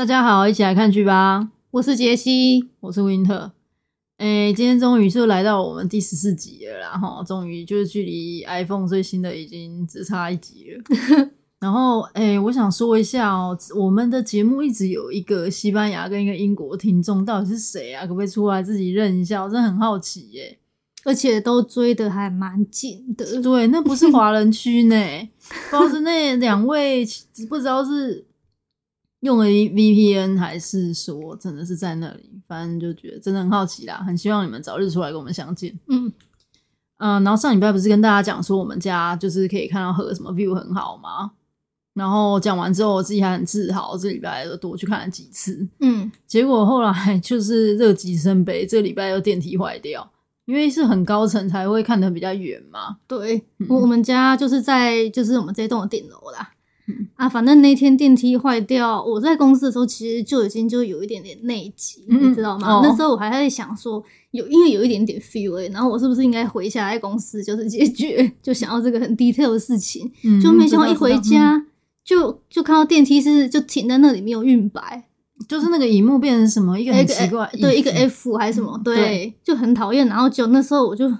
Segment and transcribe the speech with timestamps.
[0.00, 1.50] 大家好，一起来看剧吧！
[1.72, 3.52] 我是杰西，我是温特。
[4.16, 11.28] 哎，今天终于就来到我们第十四集了，然后终于就是距离 iPhone 最新的已经只差一集了。
[11.60, 18.06] 然后，哎，我想说一下哦，我们的节目一直有一个西班牙跟一个英国听众，到底是谁啊？
[18.06, 19.42] 可不可以出来自己认一下？
[19.44, 20.58] 我真的很好奇耶，
[21.04, 23.42] 而且都追的还蛮紧的。
[23.42, 24.96] 对，那不是华人区呢，
[25.70, 27.06] 不知道是那两位，
[27.50, 28.24] 不知道是。
[29.20, 32.30] 用了 VPN 还是说真的是在那里？
[32.48, 35.78] 反正就觉得真的很好奇啦，很希望你们早日出来跟我们相见。
[35.88, 36.06] 嗯
[36.98, 41.32] 嗯、呃，然后上礼拜不是跟大家讲说我们家就是可以看到河什么 view 很好吗？
[41.92, 45.68] 然后讲完之后，我自己还很自豪，这礼拜又多去看了几次。
[45.80, 50.08] 嗯， 结果后来就是乐极生悲，这礼拜又电梯坏掉，
[50.46, 52.96] 因为是很高层才会看得比较远嘛。
[53.08, 56.54] 对，嗯、我们家就是在就是我们这栋的顶楼啦。
[57.16, 62.76] 啊，反正那天电梯坏掉，我在公司的时候其实就已经就有一点点内急，嗯、你知道吗？
[62.76, 71.66] 哦、那时候我还在想说，有因为有一点点 feel 然后我是不是应该回下来公司就是解决，就想要这个很 detail 的事情，嗯、就没想到一回家、嗯、
[72.04, 75.04] 就就看到电梯是就停在那里没有运白，
[75.48, 80.06] 就是那个荧幕变成什么一个很奇怪，对，一个 F 还是什么，对就很讨厌。
[80.06, 81.10] 然后就那时候我就。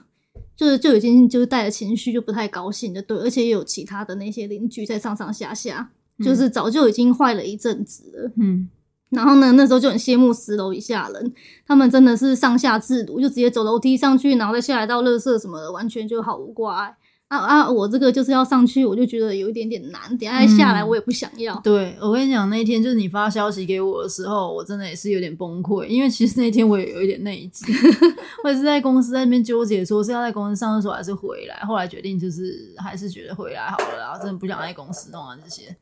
[0.61, 8.69] 就是就已经就是带着情绪就不太高兴的，对，而且也有其他的那些邻居在上上下下，嗯、就是早就已经坏了一阵子了，嗯，
[9.09, 11.33] 然后呢，那时候就很羡慕十楼以下人，
[11.67, 16.95] 他们真的是上下自如，就直接走楼梯上去，然后再下来到垃圾什么的，完全就毫无挂碍。
[17.31, 17.71] 啊啊！
[17.71, 20.01] 我这个就是要上去，我就觉得有一点点难。
[20.19, 21.55] 等下下来，我也不想要。
[21.55, 27.65] 嗯、对，我跟你讲，那一天就是你发消息给我的时候，我真的也是有点崩溃，因为其实那天我也有一点内急，
[28.43, 31.55] 我也是在公司在那边纠结，说是要在公司上厕所还是回来。
[31.65, 35.77] 后来决定就是还是觉得回来好了啦，真的不想在公司弄完这些。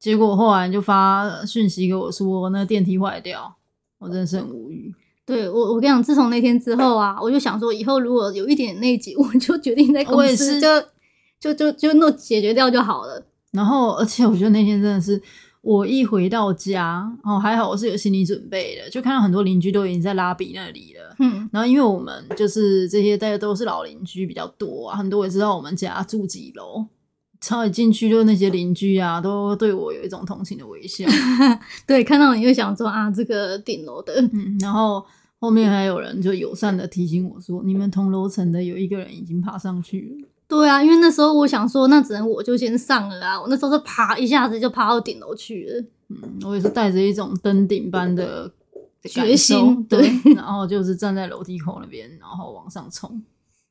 [0.00, 3.54] 结果后来就发讯息给我说，那个电梯坏掉，
[4.00, 4.92] 我真的是很无语。
[5.30, 10.82] 对我，我跟你讲，自从那天之后啊，我就想说，以后如果有一点内急， 我就决定在公司就
[11.40, 13.24] 就就就弄解决掉就好了。
[13.52, 15.20] 然后，而且我觉得那天真的是，
[15.62, 21.16] 我一回到家，哦，还好我是有心理准备的，就看到很多邻居都已经在拉比那里了。
[21.18, 26.86] 嗯，然后因为我们就是这些大家都是老邻居比较多啊，很多也知道我们家住几楼，
[27.40, 31.04] 超一进去就那些邻居啊，都对我有一种同情的微笑。
[31.86, 35.04] 对，看到你就想说啊，这个顶楼的，嗯，然后。
[35.40, 43.40] 后面还有人就友善的提醒我说：“你们同楼层的有一个人已经爬上去了。”对啊，因为那时候我想说，那只能我就先上了啊。
[43.40, 45.84] 我那时候是爬一下子就爬到顶楼去了。
[46.08, 48.52] 嗯，我也是带着一种登顶般的
[49.04, 53.22] 决心，对， 然后就是站在楼梯口那边，然后往上冲。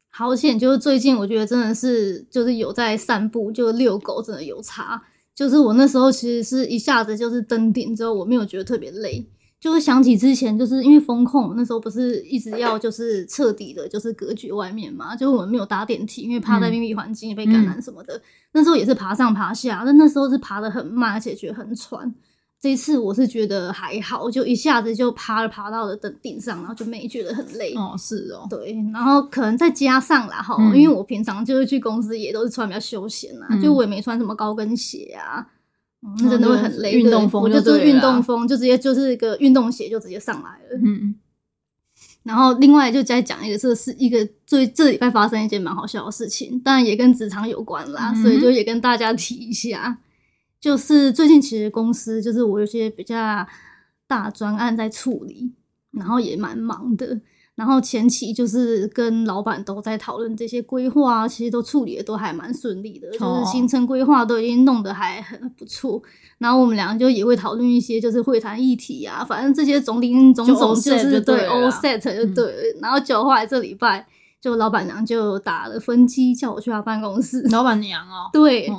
[0.10, 5.00] 好险，就是最近我觉得真的是就是有在散步，就遛狗真的有差。
[5.36, 9.24] 就是我那时候其实是一下子就是登顶之后，我没有觉得特别累。
[9.60, 18.16] 就是想起之前，就是因为风控那时候不是一直要就是彻底的，就是隔绝外面嘛，就是我们没有搭电梯，因为怕在密闭环境被感染什么的。
[18.16, 18.22] 嗯、
[18.54, 22.14] 那时候也是爬上爬下，但那时候是爬的很慢，而且觉得很喘。
[22.62, 27.74] 这一次我是觉得还好，就一下子就爬了爬到了顶顶上，然后就没觉得很累。
[27.74, 35.46] 哦，是哦，对，然后可能再加上啦哈，嗯、因为我平常就是去公司也都是穿比较休闲啊，嗯、就我也没穿什么高跟鞋啊。
[36.02, 40.80] 那真的会很累，运动风，我就是运动风，就直接就是一个运动鞋就直接上来了。
[40.82, 41.16] 嗯，
[42.24, 50.00] 然后另外就再讲一个，这是一个最这礼拜发生一件蛮好笑的事情，当然也跟职场有关啦，所以就也跟大家提一下，
[50.62, 53.46] 就是最近其实公司就是我有些比较
[54.08, 55.54] 大专案在处理，
[55.92, 57.20] 然后也蛮忙的。
[57.60, 66.02] 然后前期就是跟老板都在讨论这些规划，其实都处理的都还蛮顺利的，就是行程规划都已经弄得还很不错。
[66.38, 72.80] 然后我们两个就也会讨论一些就是会谈议题啊，反正这些种种种种就是对 all set 就对了。
[72.82, 74.08] 然后就后来这礼拜，
[74.40, 77.42] 就老板娘就打了分机，叫我去她办公室。
[77.50, 78.72] 老板娘哦，对，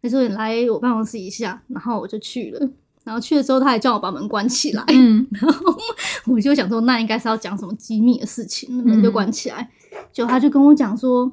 [0.00, 2.68] 她说你来我办公室一下，然后我就去了。
[3.04, 4.82] 然后去了之后，他还叫我把门关起来。
[4.88, 5.76] 嗯， 然后
[6.26, 9.70] 我就想说，那应该是要讲什么机密的事情，门就关起来。
[10.12, 11.30] 就他就跟我讲说，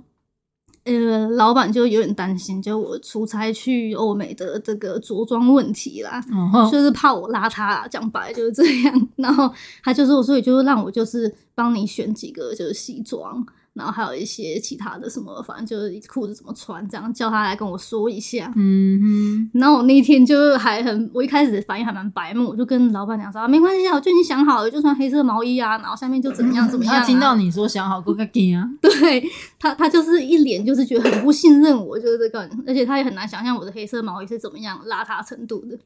[0.84, 6.24] 呃，老板就有点担心，就我出差去欧美的这个着装问题啦，
[6.54, 9.08] 哦、就是怕我邋遢啦，讲白就是这样。
[9.16, 9.52] 然后
[9.84, 13.46] 他就说，所以就让我就是帮你选几个就是西装。
[13.74, 18.52] 然后还有一些其他的什么，反正就是裤子怎么穿，这样叫他来跟我说一下。
[18.58, 19.60] 嗯哼。
[19.60, 27.00] 然后我那一天就还很，我一开始反应还蛮白目，我就跟老板娘说啊，没关系啊，我就已经想好了，就穿黑色毛衣啊，然后下面就怎么样怎么样、啊。
[27.00, 28.70] 他听到你说想好，够个劲啊！
[28.82, 29.24] 对
[29.58, 35.80] 他，他就是一脸就是觉得很不信任我，就是这个，而且他也很难想象我的黑色毛衣是怎么样邋遢程度的。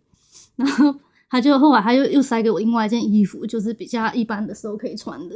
[0.56, 0.96] 然后
[1.30, 5.36] 他就后来他又又塞给我另外一件衣服，就是比较一般的时候可以穿的。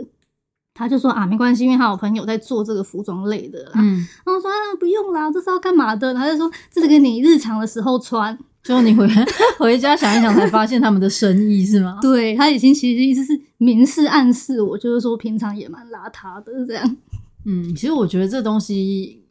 [0.80, 3.72] 他就说啊，没关系，因为他有朋友在做这个服装类的啦。
[3.76, 6.14] 嗯，然后我说啊，不用啦，这是要干嘛的？
[6.14, 8.38] 他就说这是给你日常的时候穿。
[8.64, 9.08] 最后你回
[9.60, 11.98] 回家想一想，才发现他们的深意是吗？
[12.02, 16.98] 对，他已经其实意思是明示暗示我，就是说平常也蛮邋遢的这样。
[17.46, 19.24] 嗯，其实我觉得这东西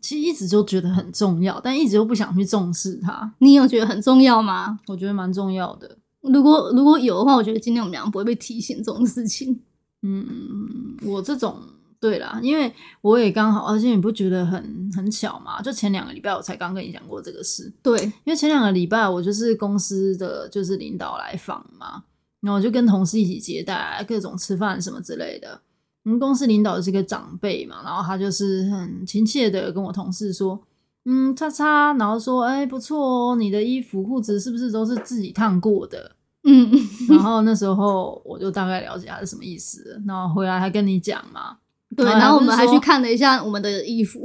[0.00, 3.32] 其实一直就觉得很重要，但一直又不想去重视它。
[3.38, 4.78] 你有觉得很重要吗？
[4.86, 5.98] 我觉得蛮重要的。
[6.22, 9.60] 如果如果有的话，我觉得今天我们两个不会被提醒这种事情。
[10.08, 11.58] 嗯，我这种
[11.98, 15.60] 对啦，因为我也刚好，而且你不觉得很很巧吗？
[15.60, 17.72] 就前两个礼拜我才刚跟你讲过这个事。
[17.82, 22.04] 对，因为前两个礼拜我就是公司的就是领导来访嘛，
[22.40, 25.60] 然后我就跟同事一起接待，各种吃饭什么之类的。
[26.04, 30.62] 我们公司领导是一个长辈嘛，然后他就是很亲切的跟我同事说
[31.04, 36.12] ：“嗯，叉叉。”然后说：“哎，不错哦，你的衣服裤子是不是都是自己烫过的？”
[36.46, 36.70] 嗯，
[37.08, 41.58] 然后那时候我就大概了解他是什么意思，然后回来还跟你讲嘛。
[41.96, 44.20] 对，然后我们还去看了一下我们的衣服。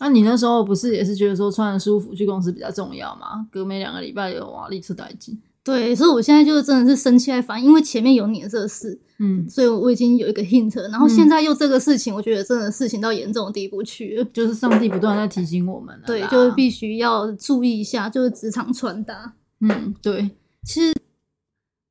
[0.00, 3.46] 那、啊、你那时候不是也是觉得说穿的舒服去公司比较重要吗？
[3.50, 5.38] 隔没两个礼拜有哇，立刻带劲。
[5.64, 20.30] 对，所以我现在就是真的是生气来烦，因为前面有你的这个事，嗯，所以我已经有一个 hint，然后现在又这个事情，嗯、我觉得真的事情到严重的地步去了，就是上帝不断在提醒我们了，对，就是必须要注意一下，就是职场穿搭，嗯，对，
[20.64, 20.94] 其实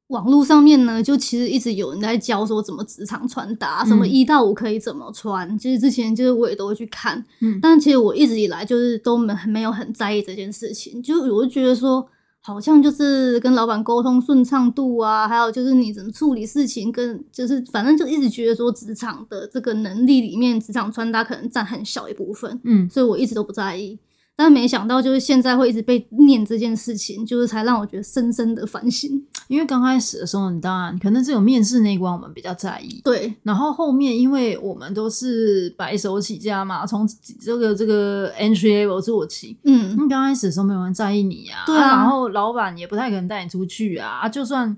[0.07, 12.07] 网络上面呢，就其实一直有人在教说怎么职场穿搭，嗯、什么一到五可以怎么穿，其实之前就是我也都会去看，嗯，但其实我一直以来就是都没没有很在意这件事情，就我就觉得说。
[12.47, 23.97] 好像就是跟老板沟通顺畅度啊，还有就是你怎么处理事情，跟就是反正就一直觉得说职场的这个能力里面，职场穿搭可能占很小一部分，嗯，所以我一直都不在意。
[24.37, 29.25] 但没想到，就是现在会一直被念这件事情，就是才让我觉得深深的反省。
[29.47, 33.33] 因为刚开始的时候，你当然可能只有面试那一关我们比较在意，对。
[33.43, 37.07] 然后后面，因为我们都是白手起家嘛，从
[37.39, 41.91] 这个这个 entry level 做起，嗯，因为刚开始的时候没有人在意你啊，对啊。
[41.91, 44.75] 啊然后老板也不太可能带你出去啊，就算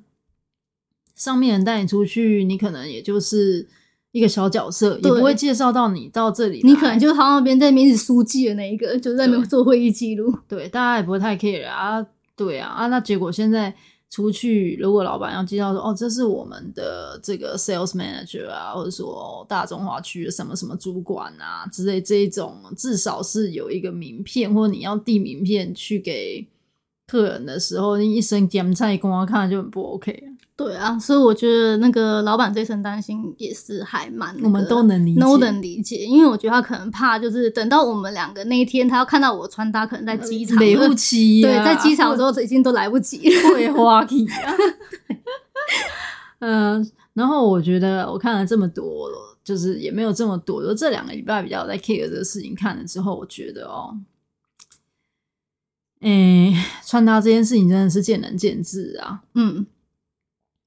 [1.15, 3.67] 上面人带你出去，你可能也就是。
[4.17, 10.33] 一个小角色也不会介绍到你到这里，你可能就是他那边在面试书记的那一个，就在那边做会议记录。
[10.47, 12.05] 对，大家也不会太 care 啊。
[12.35, 13.73] 对啊，啊，那结果现在
[14.09, 26.47] 出去，如果老板要介绍说，哦，这是我们的这个 sales manager 啊，或者说大中华区的什么什么主管啊之类这一种，至少是有一个名片，或者你要递名片去给
[27.07, 30.23] 客人的时候，你一声点菜光看就很不 OK。
[30.57, 44.53] 对啊，所以我觉得那个老板这层担心也是还蛮，我们都能理解，都能理解，因为我觉得他可能怕，就是等到我们两个那一天，他要看到我穿搭，可能在机场，来不及，对，在机场的时候已经都来不及了，会花期啊。
[46.39, 49.11] 嗯、 呃，然后我觉得我看了这么多，
[49.43, 53.95] 就是也没有这么多，就这两个礼拜比较在 care 这个事情，看了之后，我觉得哦，
[56.01, 56.51] 诶，
[56.83, 59.67] 穿搭这件事情真的是见仁见智啊，嗯。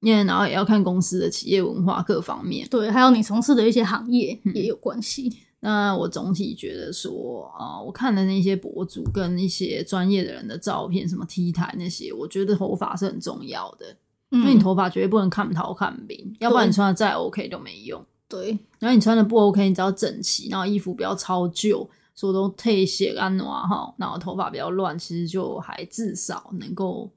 [0.00, 5.28] 因为然后也要看公司的企业文化各方面，对，还有你从事的一些行业也有关系。
[5.28, 13.94] 嗯、那我总体觉得说啊、呃，我看的那些博主跟一些专业的人的照片，什么 T 台那些，我觉得头发是很重要的，
[14.30, 18.02] 嗯、因为你头发绝对不能看头看扁，要不然你穿的再 OK 都没用。
[18.26, 27.10] 对，然后你穿的不 OK，你只要整齐，然后衣服不要超旧，说都褪血安暖哈，然后头发比较乱，其实就还至少能够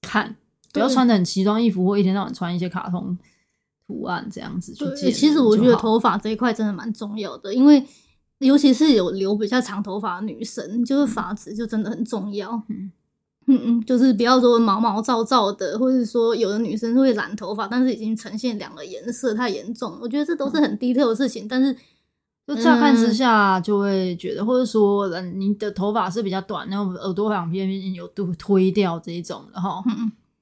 [0.00, 0.34] 看。
[0.74, 3.16] 不要穿的很奇装异服，或一天到晚穿一些卡通
[3.86, 5.12] 图案这样子去见。
[5.12, 7.82] 其实我觉得头发这一块真的蛮重要的，因为
[8.38, 12.60] 尤其是有留比较长头发的女生，就是发质就真的很重要。
[12.68, 12.90] 嗯
[13.46, 21.46] 嗯嗯，就是不要说毛毛躁躁的，或者说有的女生会染头发，但是已经呈现两个颜色太严重，我觉得这都是很低调的事情。
[21.46, 21.72] 但是
[22.48, 29.80] 就乍看之下就会觉得，或者说你的头发是比较短，然后耳朵两边有都推掉这一种，然后。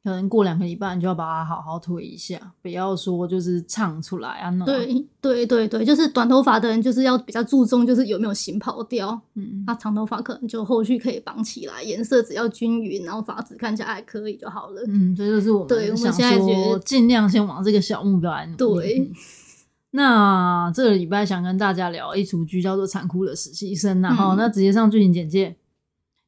[0.04, 4.50] 可能过两个礼拜你就要把它好好推一下，不要说就是唱出来啊。
[4.66, 9.20] 对对对对，就是短头发的人就是要比较注重，就是有没有型跑掉。
[9.34, 14.82] 嗯，那长头发可能就后续可以绑起来，颜色只要均匀，然后发质看起来还可以就好了。
[14.88, 18.96] 嗯，这就是我们对我们现在觉得尽量先往这个小目标来努力。
[18.96, 19.12] 对，
[19.94, 25.56] 那这个礼拜想跟大家聊一出剧，叫做《残酷的实习生》，然后那直接上剧情简介。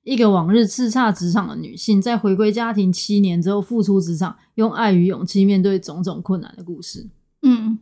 [0.05, 7.09] 一个往日叱咤职场的女性，在回归家庭七年之后复出职场，用爱与勇气面对种种困难的故事。
[7.43, 7.79] 嗯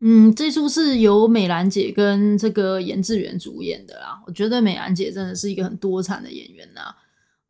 [0.00, 4.22] 嗯，这出是由美兰姐跟这个严志源主演的啦。
[4.26, 6.94] 我觉得美兰姐真的是一个很多产的演员呐。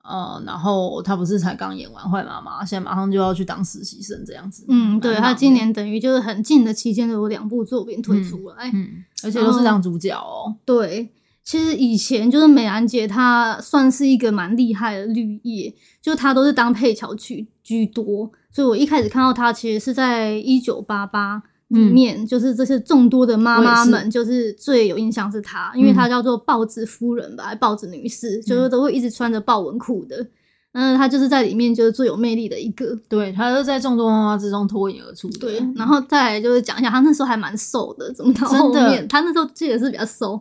[0.03, 4.65] 呃，然后她不是才刚演完坏妈妈，现在马上就要去当实习生这样子。
[4.69, 10.55] 嗯，对，她今年等于就是很近的期间都有两部作品推出来，嗯，嗯，而且都是当主角哦。
[10.65, 11.13] 对。
[11.49, 30.27] 其实以前就是美兰姐，她算是一个蛮厉害的绿叶，就她都是当配角居居多，所以我一开始看到她，其实是在一九八八里面，嗯、就是这些众多的妈妈们，就是最有印象是她，因为她叫做豹子夫人吧，豹子女士，就是都会一直穿着豹纹裤的，
[30.73, 40.39] 嗯，她就是在里面就是最有魅力的一个，对，她就在众多妈妈之中脱颖而出的，对，然后再来就是讲一下，她那时候还蛮瘦的，怎么到后面，她那时候记得是比较瘦。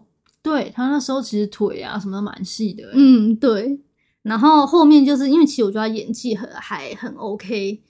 [0.47, 3.79] 对，他那时候其实腿啊什么都蛮细的，嗯，对。
[4.23, 7.81] 然后后面就是因为其实我觉得他演技很还很 OK，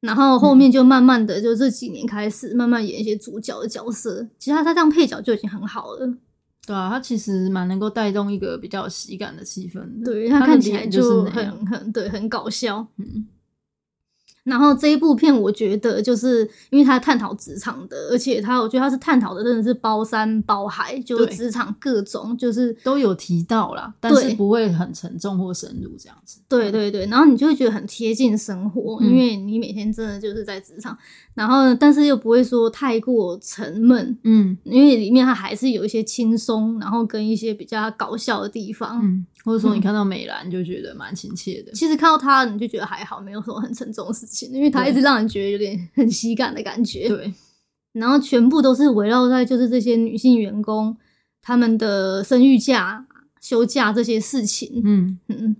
[0.00, 4.26] 然后后面就慢慢的就这几年开始慢慢演一些主角的角色。
[4.38, 6.06] 其实他他这样配角就已经很好了，
[6.66, 10.04] 对啊，他其实蛮能够带动一个比较喜感的气氛的。
[10.04, 13.26] 对，他看起来就很很对，很搞笑，嗯。
[14.48, 26.40] 然后这一部片，我觉得就是因为他探讨职场的，而且他我觉得他是探讨的真的是包山包海，就是职场各种就是都有提到啦，但是不会很沉重或深入这样子。
[26.48, 30.96] 对对对，然后你就会觉得很贴近生活，因为你每天真的就是在职场，
[31.34, 39.26] 然后但是又不会说太过沉闷，嗯，因为里面它还是有一些轻松，然后跟一些比较搞笑的地方，嗯。
[39.48, 47.08] 或者说你看到美兰就觉得蛮亲切的，其实看到她你就觉得还好，没有什么很沉重的事情， 因为她一直让人觉得有点很喜感的感觉。
[47.08, 47.32] 对，
[47.92, 50.94] 然后全部都是围绕在就是这些女性员工
[51.40, 53.06] 她们的生育假、
[53.40, 54.82] 休假这些事情。
[54.84, 55.56] 嗯嗯，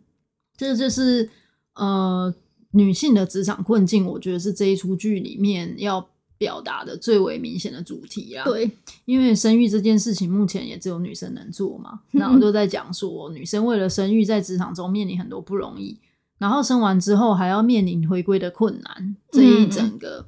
[0.55, 1.31] 这就是
[1.75, 2.35] 呃
[2.73, 6.11] 女性的职场困境，我觉得是这一出剧里面要。
[6.39, 8.71] 表达的最为明显的主题啊，对，
[9.05, 15.99] 因为生育这件事情目前也只有女生能做嘛， 然后就在讲说女生为了生育在职场中面临很多不容易，
[16.39, 20.25] 然后生完之后还要面临回归的困难这一整个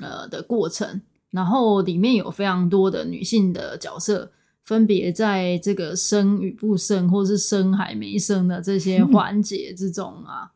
[0.00, 1.00] 呃的过程，
[1.30, 4.32] 然后里面有非常多的女性的角色，
[4.64, 10.50] 分别在这个生与不生，或是生还没生的这些 环节之中啊。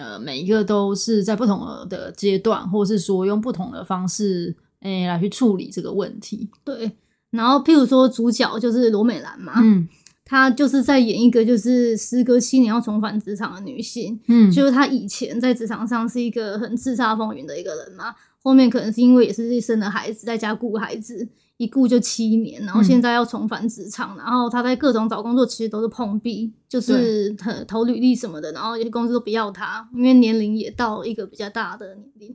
[0.00, 6.48] 呃，每一个都是在不同的阶段，或是说用不同的方式，诶、欸，来去处理这个问题。
[6.64, 6.90] 对，
[7.30, 9.86] 然后譬如说主角就是罗美兰嘛，嗯，
[10.24, 21.28] 她就是在演一个就是时隔七年要重返职场的女性，嗯，就是她以前在职场上是一个很叱咤风云的一个人嘛，后面可能是因为也是生了孩子，在家顾孩子。
[21.60, 27.36] 一顾就七年，然后现在要重返职场，嗯、然后他在各种找工作其实都是碰壁，就是
[27.68, 32.34] 投履历什么的，然后有些公司都不要他，因为年龄也到一个比较大的年龄。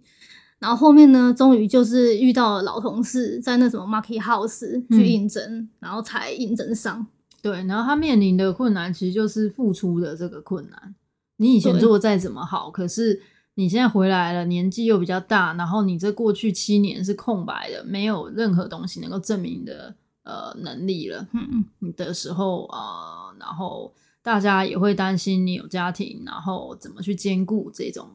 [0.60, 7.08] 然后后面呢，终于就是遇到了老同事，在那什么 Market House 去应征，嗯、然后才应征上。
[7.42, 10.94] 对，然后他面临的困难其实就是付出的这个困难。
[11.38, 13.24] 你以前做再怎么好，可是。
[13.58, 21.26] 你现在回来了，年纪又比较大，然后你这过去七年是空白的，没有任何东西能够证明的呃能力了。
[21.34, 28.10] 嗯嗯，的时候呃，然后大家也会担心你有家庭，然后怎么去兼顾这种。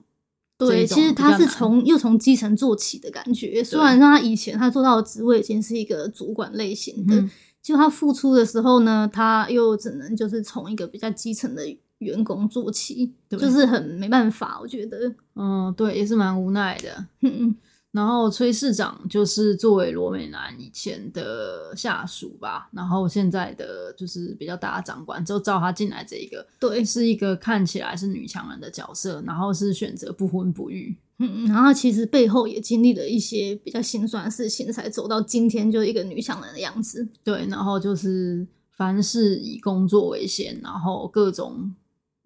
[0.59, 3.64] 对，其实他是从又从基层做起的感觉。
[3.64, 7.30] 虽然说他以前他做到的职位已经是一个主管类型的，嗯、
[7.62, 11.62] 就他付出的时候呢，他又只能就是从一个比较基层的。
[12.00, 17.07] 员工做起，就是很没办法，我觉得，嗯，对，也是蛮无奈的。
[17.92, 37.09] 然后崔市长就是作为罗美兰以前的下属吧，然后现在的就是比较大的长官，就招他进来这一个，对，是一个看起来是女强人的角色，然后是选择不婚不育，嗯，然后其实背后也经历了一些比较心酸的事情，才走到今天就一个女强人的样子。
[37.25, 41.75] 对，然后就是凡事以工作为先，然后各种。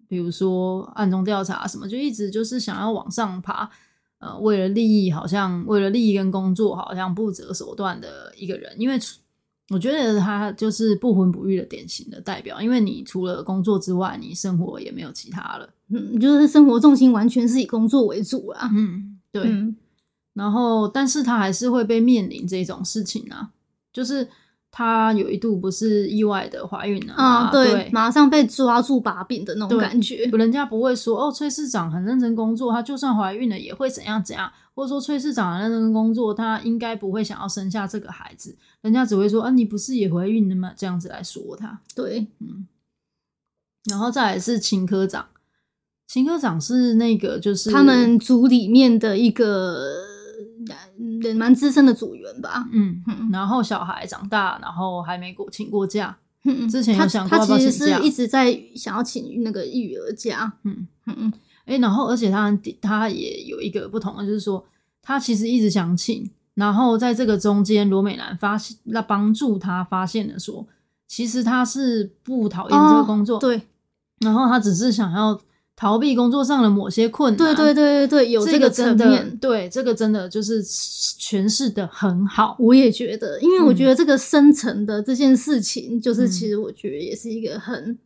[0.07, 3.69] 比如说暗中调查什么，就一直就是想要往上爬，
[4.19, 8.73] 呃，为了利益，好像为了利益跟工作，好像不择手段的一个人。
[8.77, 8.99] 因为
[9.69, 12.61] 我觉得他就是不婚不育的典型的代表。
[12.61, 18.69] 因为你除了工作之外，你生活也没有其他了，嗯，就是生活重心完全是以工作为主啊。
[18.73, 19.43] 嗯，对。
[19.45, 19.75] 嗯，
[20.33, 23.51] 然后，但是他还是会被面临这种事情啊，
[23.91, 24.27] 就是。
[24.77, 30.25] 她有一度不是意外的怀孕了啊，对，对马上被抓住把柄的那种感觉。
[30.25, 38.53] 人家不会说哦，崔市长很认真工作，她就算怀孕了也会怎样怎样，或者说崔市长很认真工作，他应该不会想要生下这个孩子。
[38.81, 40.73] 人家只会说啊，你不是也怀孕了吗？
[40.75, 41.79] 这样子来说他。
[41.95, 42.67] 对，嗯。
[43.89, 45.25] 然后再来是秦科长，
[46.05, 50.03] 秦科长是那个就是他们组里面的一个。
[51.27, 60.53] 人蛮资深的组员吧，嗯，然后小孩长大，然后还没过请过假，嗯，之前有想过要不要请假，他其实是一直在想要请那个育儿假。
[60.63, 61.33] 嗯嗯嗯。
[61.65, 64.63] 哎、欸，然后而且他他也有一个不同的，就是说
[65.01, 70.67] 他其实一直想请，然后在这个中间，罗美兰发现，那帮助他发现了说，
[71.07, 73.59] 其实他是不讨厌这个工作，哦、对，
[74.19, 75.41] 然后他只是想要
[75.75, 87.97] 逃避工作上的某些困难，对对对对对，有这个层面，对，这个真的就是诠释的很好，我也觉得，因为我觉得这个深层的这件事情，就是其实我觉得也是一个很。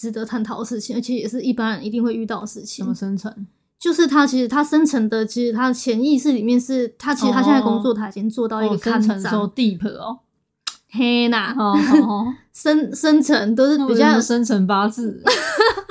[0.00, 2.84] 值得探讨的事情，而且也是一般人一定会遇到的事情。
[2.84, 3.48] 什么深层？
[3.80, 10.20] 就是他其实他深层的，其实他潜意识里面是他其实他现在工作他已经做到一个看层，so deep 哦，
[10.88, 11.52] 嘿呐，
[12.54, 15.20] 深深层都是比较深层八字。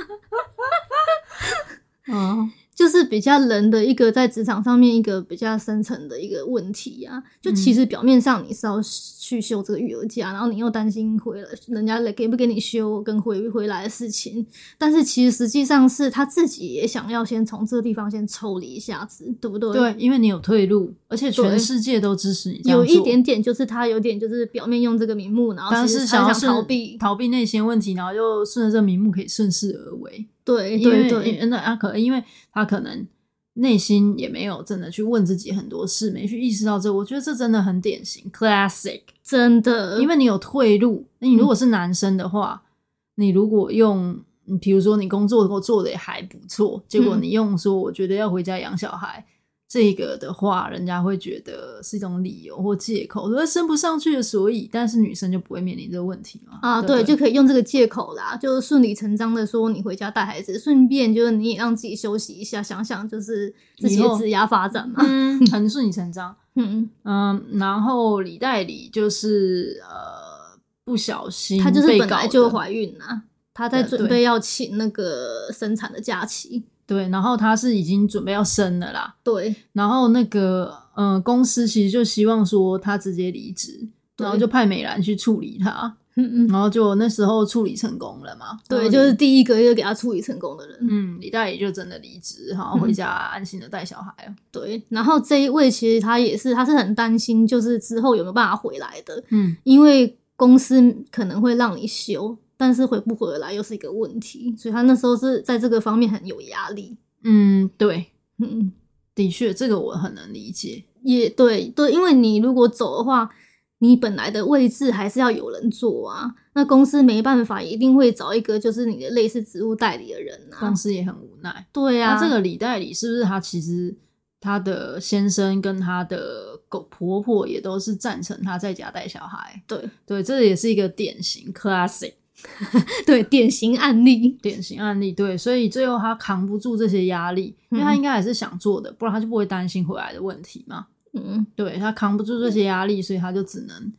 [2.08, 2.48] 哦。
[2.74, 14.46] 就是比较人的一个在职场上面一个比较深层的一个问题啊，就其实表面上你是要去休这个育儿假，然后你又担心回来人家来给不给你休跟回不回来的事情，
[14.78, 19.72] 但是其实实际上是他自己也想要先从这个地方先抽离一下子，对不对？
[19.72, 22.70] 对，因为你有退路，而且全世界都支持你。
[22.70, 30.28] 有一点点就是他有点就是表面用这个名目，然后但是想要逃避逃避那些问题，然后就顺着这个名目可以顺势而为。
[30.56, 33.06] 对对对，那阿可能因为他可能
[33.54, 40.00] 内心也没有真的去问自己很多事，没去意识到这，我觉得这真的很典型，classic，真的。
[40.00, 42.68] 因为你有退路，那你如果是男生的话，嗯、
[43.16, 44.18] 你如果用，
[44.60, 49.24] 比如说你工作如果做的也还不错，结果你用说我觉得要回家养小孩。
[49.26, 49.32] 嗯
[49.68, 56.58] 这个的话，人家会觉得是一种理由或借口，说升不上去的所以，但是女生就不会面临这个问题嘛？
[56.62, 66.34] 啊，对，对，就可以用这个借口啦，就是顺理成章的说你回家带孩子，顺便就是你也让自己休息一下，想想就是自己的职业发展嘛，嗯，很顺理成章。
[66.56, 73.22] 嗯嗯，然后李代理就是呃不小心，她就是本来就怀孕了，
[73.52, 76.64] 她在准备要请那个生产的假期。
[76.88, 79.14] 对，然后他是已经准备要生了啦。
[79.22, 83.86] 对，然后那个呃，公司其实就希望说他直接离职，
[84.16, 85.94] 然后就派美兰去处理他。
[86.14, 88.58] 嗯嗯，然后就那时候处理成功了嘛。
[88.68, 90.76] 对，就是第一个就给他处理成功的人。
[90.80, 94.12] 嗯，李大爷就真的离职，然后回家安心的带小孩。
[94.26, 94.36] 嗯。
[94.50, 99.22] 对，然后这一位其实他也是，他是很担心，就是之后有没有办法回来的。
[99.28, 102.36] 嗯，因为公司可能会让你休。
[102.58, 106.98] 但是回不回来又是一个问题，所以他那时候是在这个方面很有压力。
[107.22, 108.06] 嗯，对，
[108.38, 108.72] 嗯，
[109.14, 110.84] 的确，这个我很能理解。
[111.02, 113.30] 也对，对，因为你如果走的话，
[113.78, 116.34] 你本来的位置还是要有人做啊。
[116.54, 120.58] 那公司没办法，一定会找一个就是你的类似职务代理的人啊。
[120.58, 121.68] 公司也很无奈。
[121.72, 123.96] 对啊，那这个李代理是不是他其实
[124.40, 129.62] 他的先生跟他的狗婆婆也都是赞成他在家带小孩？
[129.68, 132.14] 对对，这也是一个典型 classic。
[133.06, 135.12] 对，典型案例，典型案例。
[135.12, 140.86] 对，所以最后他扛不住这些压力，因为他应该还是想做的，不然他就不会担心回来的问题嘛。
[141.12, 143.92] 嗯，对，他扛不住这些压力，所以他就只能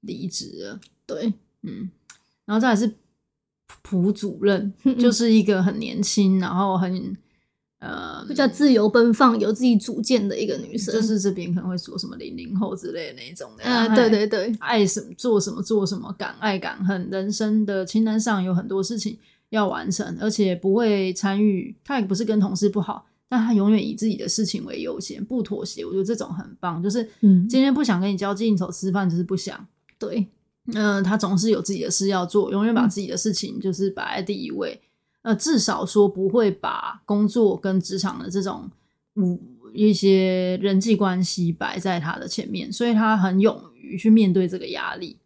[0.00, 0.80] 离职了。
[1.06, 1.88] 对，嗯，
[2.44, 2.92] 然后再来是
[3.82, 7.16] 蒲主任，就是一个很年轻，然后很。
[7.84, 13.64] 呃，比较自由奔放、有自己主见的一个女生，就是这边可能会说什么零零后之类的那一种的。
[13.64, 19.18] 啊，对对对，爱什么做什么做什么，敢爱敢恨，人生的清单上有很多事情
[19.50, 21.76] 要完成，而且不会参与。
[21.84, 25.84] 他也不是跟同事不好，但他永远以自己的事情为优先，不妥协。
[25.84, 29.66] 我觉得这种很棒，就是今天不想跟你交际应酬吃饭，就是不想。
[29.98, 30.26] 对，
[30.72, 34.80] 嗯、呃，他总是有自己的事要做，永远把自己的事情就是摆在第一位。
[35.24, 38.70] 呃，至少说不会把工作跟职场的这种
[39.16, 39.40] 五
[39.74, 45.18] 一些人际关系摆在他的前面，所以他很勇于去面对这个压力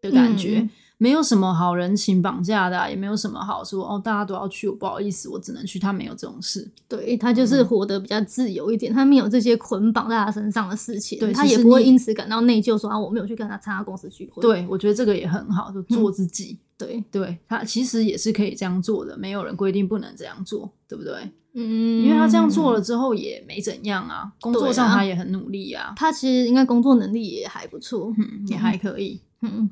[0.00, 0.60] 的感觉。
[0.60, 5.78] 嗯没有什么好人情绑架的，啊，也没有什么好说哦，大家都要去，我不好意思，我只能去。
[5.78, 14.40] 他没有这种事，对，他就是活得比较自由一点，嗯、他没有这些捆绑在他身上的事情，对，他也不会因此感到内疚，说啊，我没有去跟他参加公司聚会。
[14.40, 16.52] 对，我觉得这个也很好，就做自己。
[16.52, 21.14] 嗯、对，对他其实也是可以这样做的，没有人规定不能这样做，对不对？
[21.54, 29.70] 嗯，因为他这样做了之后也没怎样啊，工作上他也很努力啊，他其实应该工作能力也还不错，嗯，也还可以，嗯。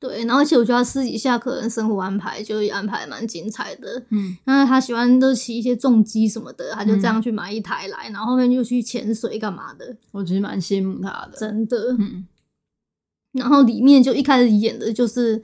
[0.00, 12.26] 对，然后而且我觉得他私底下可能生活安排就安排蛮精彩的，嗯，那他喜欢都骑一些重机什么的，他就这样去买一台来，嗯、然后后面就去潜水干嘛的，我其实蛮羡慕他的，真的，嗯，
[13.32, 15.42] 然后里面就一开始演的就是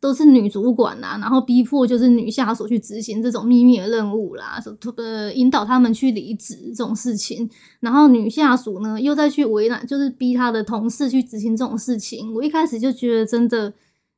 [0.00, 4.58] 都是女主管呐、啊，然后逼迫就是女下属去执行这种秘密的任务啦，
[4.96, 7.48] 呃，引导他们去离职这种事情，
[7.80, 13.72] 然后女下属呢又再去为难，就是逼她的同事去执行这种事情，我一开始就觉得真的。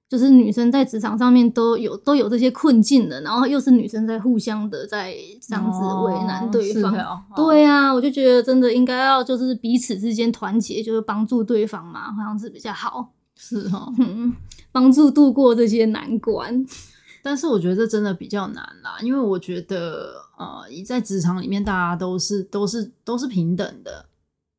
[0.09, 6.95] 就是女生在职场上面都有都有这些困境的，然后又是女生在互相的在这样子为难对方。
[6.99, 13.14] 哦哦、对啊，我就觉得真的应该要就是彼此之间团结，就是帮助对方嘛，好像是比较好。
[13.44, 14.33] 是哈、哦，嗯，
[14.70, 16.64] 帮助度过这些难关。
[17.24, 24.07] 但是我觉得这真的比较难啦，因为我觉得呃，在职场里面大家都是都是都是平等的。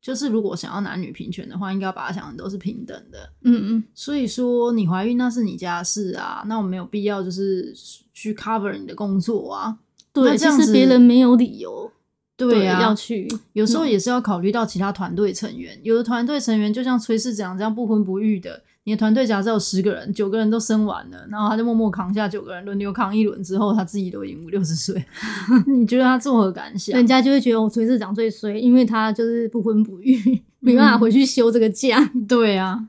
[0.02, 3.30] 就是如果想要男女平权的话，应该把它想的都是平等的。
[3.44, 7.74] 嗯嗯，所以说你怀孕那是你家事啊，那我没有必要就是
[8.14, 9.78] 去 cover 你的工作啊。
[10.12, 11.90] 对，这样子别人没有理由。
[12.36, 13.28] 对啊，要去。
[13.54, 18.62] 有时候也是要考虑到其他团队成员，有的团队成员就像崔市长这样不婚不育的。
[18.86, 25.02] 你的团队假设有十个人，九个人都生完了，然后他就默默扛下九个人，轮流扛一轮之后，他自己都已经五六十岁。
[25.68, 26.94] 你觉得他作何感想？
[26.94, 32.12] 人家就会觉得我崔市长最衰，因为他就是不婚不育，没办法回去休这个假。
[32.14, 32.88] 嗯、 对啊，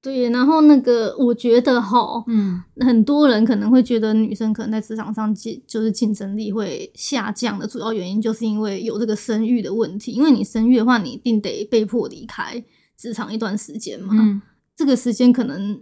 [0.00, 0.30] 对。
[0.30, 10.12] 然后那个，我觉得哈，嗯，很多人可能会觉得女生可能在职场上竞就是竞争力会下降的主要原因，就是因为有这个生育的问题。
[10.12, 12.64] 因为你生育的话，你一定得被迫离开。
[12.96, 14.40] 职场一段时间嘛，嗯，
[14.76, 15.80] 这个时间可能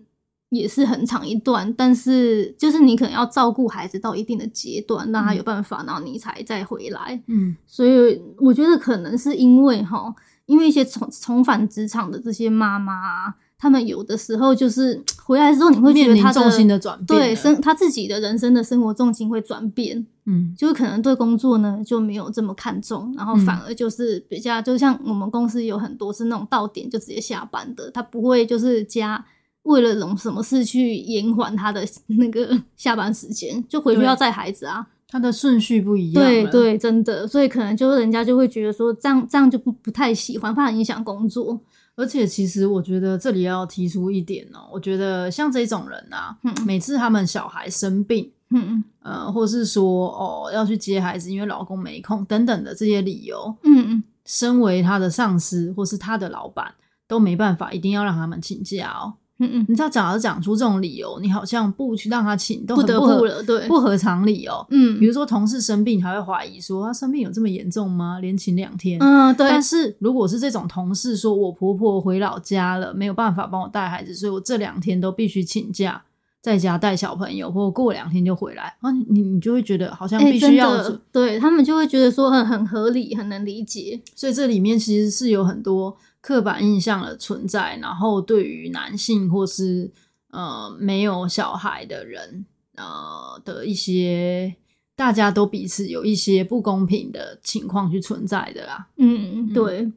[0.49, 7.23] 也是很长一段，但是就是你可能要照顾孩子到一定的阶段，让他有办法，然后你才再回来。
[7.27, 10.15] 嗯，所以我觉得可能是因为哈，
[10.47, 13.35] 因为一些重重返职场的这些妈妈啊。
[13.61, 29.23] 他们有的时候就是 回来之后，你会觉得他的重心的转变，对生他自己的人生的生活重心会转变，嗯，就是可能对工作呢就没有这么看重，然后反而就是比较，就像我们公司有很多是那种到点就直接下班的，他不会就是加
[29.65, 31.85] 为了种什么事去延缓他的
[32.19, 41.61] 那个下班时间，就回去要带孩子啊，他的顺序不一样，对对，真的，所以可能就是人家就会觉得说这样这样就不不太喜欢，怕影响工作。
[41.97, 56.75] 而且，其实我觉得这里要提出一点哦，我觉得像这种人啊，嗯、每次他们小孩生病，嗯呃，或是说哦要去接孩子，因为老公没空等等的这些理由，嗯嗯，身为他的上司或是他的老板，
[57.07, 59.15] 都没办法，一定要让他们请假哦。
[59.41, 64.65] 嗯嗯，你只要讲而讲出这种理由，你好像不去让他请，都很不得不了，对，不合常理哦。
[64.71, 68.19] 嗯，比如说同事生病，还会怀疑说他生病有这么严重吗？
[68.21, 69.01] 连请两天。
[69.01, 69.49] 嗯，对。
[69.49, 76.03] 但是如果是这种同事说，我婆婆回老家了，没有办法帮我带孩子，所以我这两天都必须请假，
[76.43, 84.01] 在家带小朋友，或过两天就回来啊，你你就会觉得好像必须要、欸、对他们就会觉得说很很合理，很能理解。
[84.15, 89.93] 所以这里面其实是有很多刻板印象的存在，然后对于男性或是。
[90.33, 94.55] 呃，没有小孩的人，呃的一些，
[94.95, 98.87] 大家都彼此有一些不公平的情况去存在的啦。
[98.99, 99.81] 嗯，对。
[99.81, 99.93] 嗯、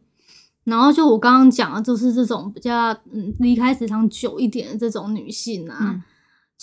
[0.63, 6.03] 然后就我刚刚讲的，就是这种比较嗯离开职场久一点的这种女性啊，嗯、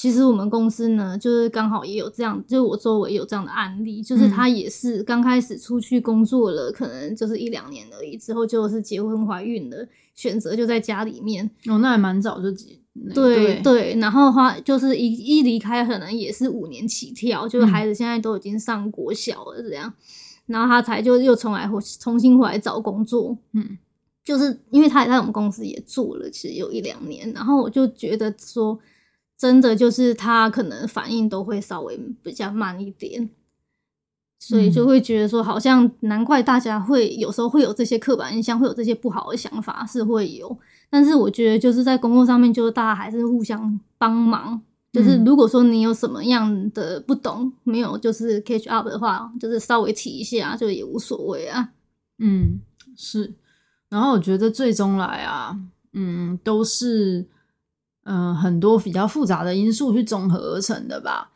[0.01, 11.45] 其实我们公司呢，就是刚好也有这样，就我周围有这样的案例，就是他也是刚开始出去工作了，嗯、可能就是一两年而已，之后就是结婚怀孕了，选择就在家里面。
[11.67, 12.79] 哦，那还蛮早就结。
[13.13, 19.95] 对对，对，然后的话就是一一离开，可能也是五年起跳，就是孩子现在都已经上国小了这样，嗯、
[20.47, 23.77] 然后他才就又重来重新回来找工作，嗯，
[24.25, 28.79] 就是因为他也在我们公司也做了，其实有一两年，然后我就觉得说，
[29.41, 33.31] 真的就是他可能反应都会稍微比较慢一点。
[34.39, 40.59] 所以就会觉得说，好像难怪大家会有时候会有这些刻板印象，会有这些不好的想法，是会有。
[40.91, 44.61] 但是我觉得就是在工作上面，就是大家还是互相帮忙。
[44.93, 51.71] 就是如果说你有什么样的不懂，没有就是 catch up 的话，就是稍微提一下，就也无所谓啊。
[52.19, 52.61] 嗯，
[52.95, 53.33] 是。
[53.89, 55.59] 然后我觉得最终来啊，
[55.93, 57.27] 嗯，都是
[58.05, 61.31] 嗯、呃、很多比较复杂的因素去综合而成的吧。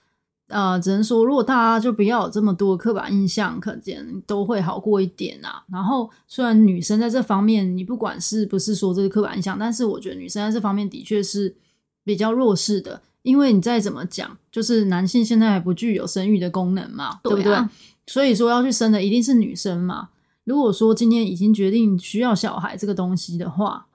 [0.49, 5.65] 呃，只能说，如果大家就不要有这么多刻板印象，可见都会好过一点啊。
[5.73, 11.57] 然后，虽然女生在这方面，你不管是不是说这个刻板印象，但是我觉得女生在这方面的确是
[12.05, 17.69] 比较弱势的，因为你再怎么讲，就是男性现在还不具有生育的功能嘛，对，啊、对不对？
[18.07, 20.11] 所以说要去生的一定是女生嘛。
[20.45, 23.87] 如果说今天已经决定需要小孩这个东西的话，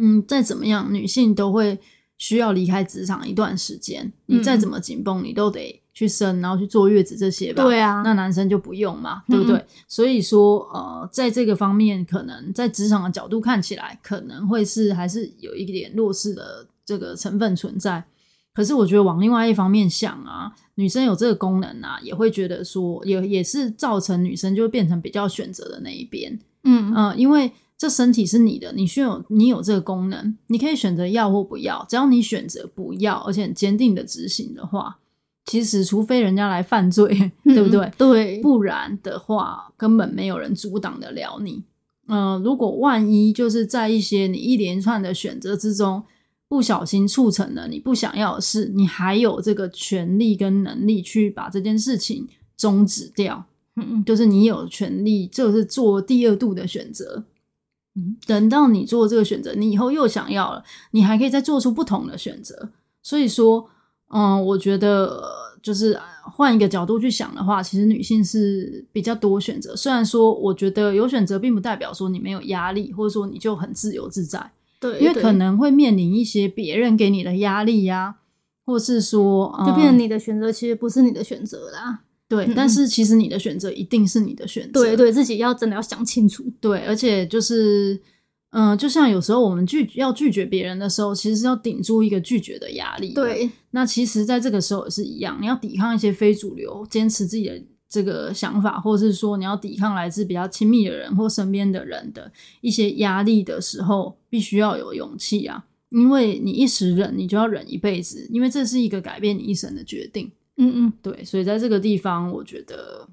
[0.00, 1.78] 嗯，再怎么样，女性都会。
[2.20, 7.64] 需要离开职场一段时间，你再怎么紧绷，你都得去生，然后去坐月子这些吧。
[7.64, 9.56] 对啊，那男生就不用嘛，对不对？
[9.56, 18.04] 嗯、所以说，呃，在这个方面，可能在职场的角度看起来，可能会是还是有一点弱势的这个成分存在。
[18.52, 26.38] 可是，我觉得往另外一方面想啊，女生有这个功能啊，也会觉得说，也也是造成女生就会变成比较选择的那一边。
[26.64, 27.50] 嗯嗯、呃，因为。
[27.80, 31.82] 这身体是你的，你需要你有这个功能，你可以选择要或不要。
[31.88, 34.98] 只要你选择不要，而且很坚定的执行的话，
[35.46, 37.90] 其实除非人家来犯罪，嗯、 对不对？
[37.96, 41.62] 对，不然的话根本没有人阻挡得了你。
[42.08, 46.02] 嗯、呃，如果万一就是在一些你一连串的选择之中，
[46.48, 53.46] 不小心促成了你不想要的事，你还有这个权利跟能力去把这件事情终止掉。
[53.76, 57.24] 嗯，就是你有权利，就是做第二度的选择。
[57.96, 62.70] 嗯，等到你做这个选择，你以后又想要了，你还可以再做出不同的选择。
[63.02, 63.68] 所以说，
[64.10, 65.22] 嗯，我觉得
[65.62, 69.74] 就是换一个角度去想的话，其实女性是比较多选择。
[69.74, 74.52] 虽然说，我觉得有选择并不代表说你没有压力，或者说你就很自由自在。
[74.78, 78.14] 对，因为可能会面临一些别人给你的压力呀、啊，
[78.64, 82.00] 或是说，嗯、就变成你的选择其实不是你的选择啦。
[82.30, 84.80] 对，但是其实你的选择一定是你的选择。
[84.80, 86.44] 对对，自己要真的要想清楚。
[86.60, 88.00] 对，而且就是，
[88.52, 93.12] 嗯、呃，就像有时候我们拒要拒绝别人的时候，其实是要顶住一个拒绝的压力。
[93.14, 105.64] 对，那其实在这个时候也是一样，你要抵抗一些非主流，坚持自己的这个想法，或者是说你要抵抗来自比较亲密的人或身边的人的一些压力的时候，必须要有勇气啊！
[105.88, 110.30] 因为你一时忍，你就要忍一辈子，因为这是一个改变你一生的决定。
[110.56, 113.08] 嗯嗯，对，所以在这个地方，我觉得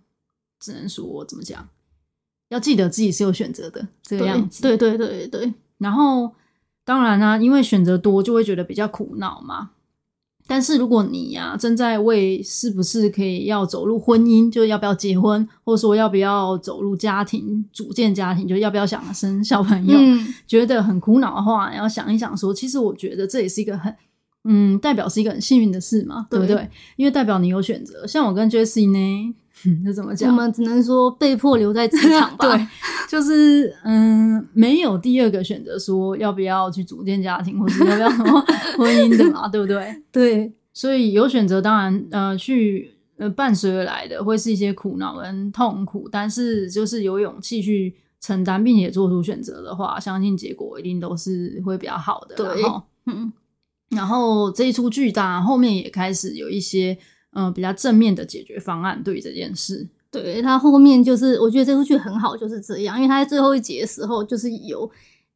[0.59, 1.69] 只能说怎么讲，
[2.49, 4.61] 要记得自己是有选择的这个样子。
[4.61, 5.53] 对对对对对。
[5.77, 6.33] 然后，
[6.83, 9.71] 当然呢、啊，因为选择多，就会觉得比较苦恼嘛。
[10.49, 23.95] 但是如果你呀、啊、正在为是不是可以要走入婚姻，就要不要结婚，或者说要不要走入家庭，组建家庭，就要不要想生小朋友，嗯、觉得很苦恼的话，你要想一想说，其实我觉得这也是一个很。
[24.49, 26.69] 嗯，代表是一个很幸运的事嘛，对，不对？
[26.95, 28.07] 因为代表你有选择。
[28.07, 29.35] 像我跟 Jessie 呢，
[29.83, 30.31] 这怎么讲？
[30.31, 32.47] 我们只能说被迫留在职场吧。
[32.55, 32.67] 对，
[33.09, 38.39] 就是嗯，没有第二个选择，说要不要去组建家庭，或者要不要什么
[38.77, 40.01] 婚姻的嘛， 对不对？
[40.11, 52.35] 对，所以有选择，当然呃，去呃伴随而来的会是一些苦恼跟痛苦，但是就是有勇气去承担，并且做出选择的话，相信结果一定都是会比较好的。
[52.35, 52.63] 对，
[53.07, 53.33] 嗯。
[53.89, 56.97] 然后这一出剧，当然后面也开始有一些
[57.31, 59.87] 嗯、呃、比较正面的解决方案对于这件事。
[60.11, 64.89] 对，他后面就是我觉得这出剧很好，就是这样，因为他在最后一集的时候就是有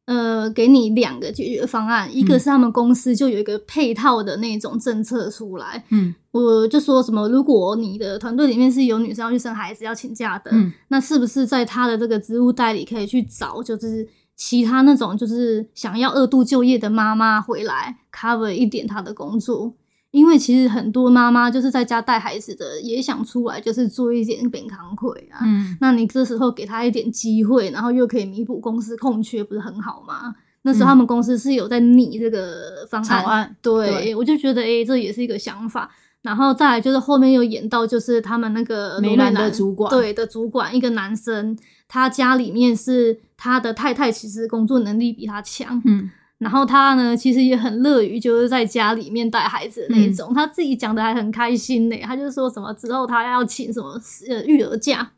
[0.06, 14.06] 呃给你两个解决方案，一个是他们公司就有一个配套的那种政策出来，嗯，我就说什么，如果你的团队里面是有女生要去生孩子要请假的，嗯，那是不是在他的这个职务代理可以去找，就是。
[14.36, 19.72] 其他那种就是想要二度就业的妈妈回来 cover 一点她的工作，
[20.10, 25.38] 因为其实很多妈妈就是在家带孩子的，也想出来就是做一点本行亏啊。
[25.44, 30.34] 嗯，那你这时候给她一点机会，然后又可以弥补公司空缺，不是很好吗？
[30.62, 33.56] 那时候他们公司是有在拟这个方案，案。
[33.60, 34.14] 对，对。
[34.14, 35.90] 我就觉得诶、欸、这也是一个想法。
[36.22, 41.58] 然后再来就是后面又演到就是他们那个梅兰的主管，对的主管，一个男生，
[41.92, 54.00] 他家里面是他的太太，其实工作能力比他强，嗯，然后他呢其实也很乐于就是在家里面带孩子的那种，嗯、他自己讲的还很开心呢，他就说什么之后他要请什么
[54.30, 55.12] 呃育儿假，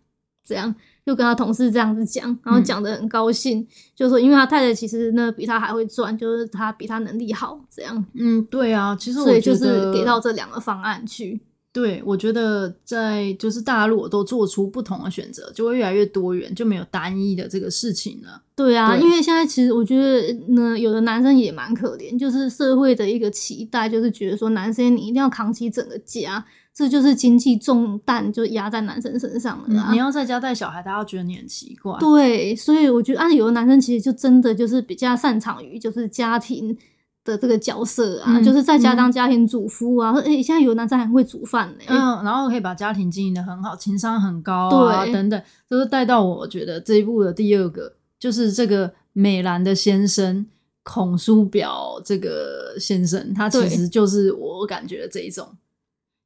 [0.45, 0.75] 这样。
[1.07, 8.03] 就跟他同事这样子讲，然后讲的很高兴，嗯、就说因为他太太其实呢比他还会赚，就是他比他能力好，这样。
[8.15, 11.39] 嗯，对啊，其实我所以就是给到这两个方案去。
[11.75, 18.41] 对，我觉得在就是大家如果都做出不同的选择，就会越来越多元，就没有单一的这个事情了。
[18.55, 26.45] 对啊，对因为现在其实我觉得呢，有的男生也蛮可怜，就是社会的一个期待，就是觉得说男生你一定要扛起整个家。
[26.77, 29.95] 这就是经济重担，就压在男生身上了、啊嗯。
[29.95, 31.97] 你要在家带小孩，大家觉得你很奇怪。
[32.01, 36.77] 对，所以我觉得，啊，有的男生其实就真的就是比较擅长于就是家庭
[37.25, 40.13] 的这个角色啊，嗯、就是在家当家庭主妇啊。
[40.13, 41.85] 诶、嗯欸、现在有男生还会煮饭呢。
[41.89, 50.47] 嗯，然后可以把家庭经营的很好，情商很高啊，对等等，就是带到我觉得这一部的第二个，就是这个美兰的先生
[50.83, 55.49] 孔叔表这个先生，他其实就是我感觉的这一种。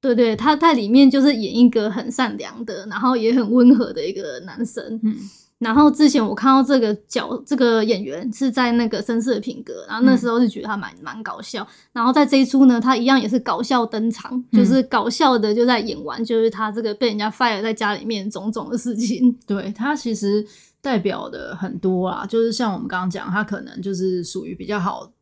[0.00, 4.98] 对对，他在里面就是演一个很善良的，然后也很温和的一个男生。
[5.02, 5.16] 嗯，
[5.59, 11.66] 然后之前我看到这个角这个演员是在那个《绅士的品格》，然后那时候是觉得他蛮蛮搞笑。
[11.92, 19.37] 然后在这一出呢，他一样也是搞笑登场，就是搞笑的就在演完，就是他这个被人家 fire 在家里面种种的事情。
[19.47, 20.47] 对，他其实
[20.81, 25.12] 代表的很多啊，就是像我们刚刚讲，他可能就是属于比较好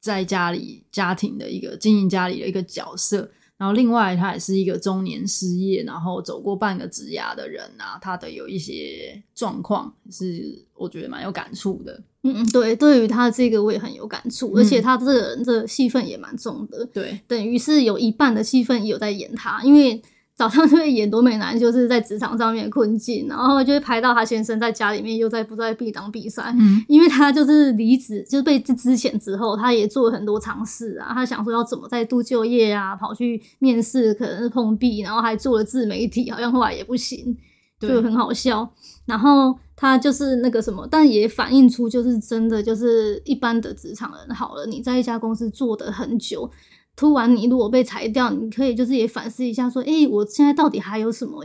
[0.00, 3.30] 在家里家庭的一个经营家里的一个角色。
[3.64, 11.98] 然后，另外他也是一个中年失业，然后走过半个职涯的人啊，他的有一些状况是我觉得蛮有感触的。
[12.24, 16.84] 嗯嗯，对，对于他这个我也很有感触，嗯、而且他这个人这戏份也蛮重的。
[16.92, 20.02] 对，等于是有一半的戏份有在演他，因为
[20.36, 26.52] 早上就会演多美男，就是在职场上面的困境，然后就会拍到他先生在家里面又在不在避当避赛。
[26.58, 37.36] 嗯，因为他就是离职，就是被之前之后，他也做了很多尝试啊，他想说要怎么再度就业啊，跑去面试，可能是碰壁，然后还做了自媒体，好像后来也不行，
[37.78, 38.68] 就很好笑。
[39.06, 46.50] 然后他就是那个什么，但也反映出就是真的就是一般的职场人好了，你在一家公司做的很久，
[46.96, 51.44] 突然你如果被裁掉，你可以就是也反思一下，说，诶，我现在到底还有什么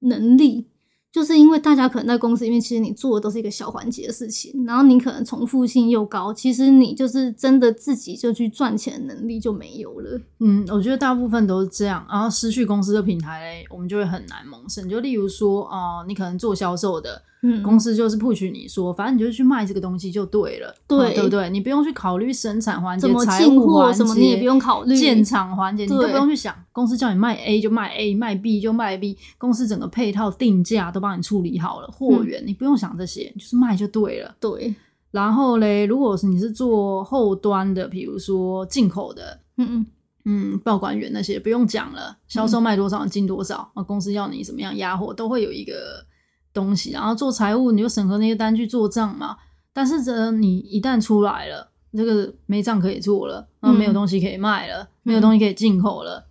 [0.00, 0.68] 能力？
[1.12, 10.18] 就是因为大家可能在公司里面，其实你做的都是一个小环节的事情，然后你可能重复性又高，其实你就是真的自己就去赚钱能力就没有了。
[10.40, 14.88] 嗯，我觉得大部分都是这样，然后失去公司的平台，我们就会很难萌生。
[14.88, 17.22] 就例如说，哦、呃，你可能做销售的。
[17.44, 21.50] 嗯，公司就是 push 你说，反正你就去卖这个东西就对了，对、哦、对不对？
[21.50, 26.54] 你不用去考虑生产环节、财务环节、进货什么，你也不用考虑建厂环节，你都不用去想。
[26.70, 34.34] 公司叫你卖 A 就卖 A，卖 B 就卖 B，公司整个配套定价都帮你处理好了，货源、嗯、你不用想这些，就是卖就对了。
[34.40, 34.74] 对。
[35.10, 39.86] 然后嘞，如果是你是做后端的，比如说进口的，嗯嗯
[40.24, 46.06] 嗯，报关员那些不用讲了，销售卖多少进多少，啊、嗯，公司要你怎么样压货，都会有一个。
[46.54, 49.38] 东西，然后做财务，你就审核那些单据做账嘛。
[49.72, 56.26] 但是这你一旦出来了，这个没账可以做了，然后没有东西可以卖了，嗯、没有东西可以进口了，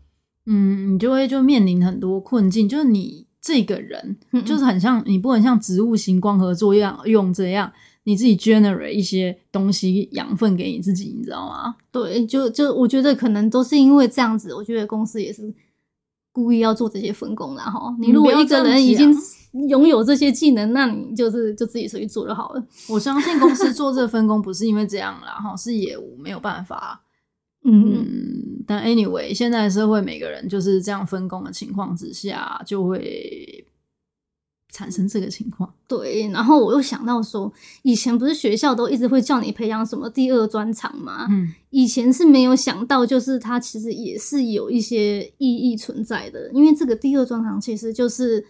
[0.46, 2.70] 嗯，你就会就面临很多困境。
[2.70, 7.72] 就是你这个人，就是很像你不能像植物型光合作用用这样，
[8.04, 11.76] 你自己 generate 一些东西养分给你自己，你知道吗？
[11.92, 15.54] 对，就就我觉得可能都是因为这样子，我觉得公司也是
[16.32, 17.94] 故意要做这些分工然后。
[18.00, 19.14] 你如果一个人已经。
[19.68, 22.64] 拥有这些技能，那你就是就自己出去做就好了。
[22.88, 27.04] 我相信公司做这分工不是因为这样啦，哈，是业务没有办法。
[27.66, 33.66] 嗯，嗯，但 anyway，现在社会每个人就是这样分工的情况之下，就会
[34.74, 35.74] 产生这个情况。
[35.88, 41.28] 对，然后我又想到说，以前不是学校都一直会叫你培养什么第二专长吗？
[41.30, 48.46] 嗯，以前是没有想到，就是它其实也是有一些意义存在的，因为这个第二专长其实就是。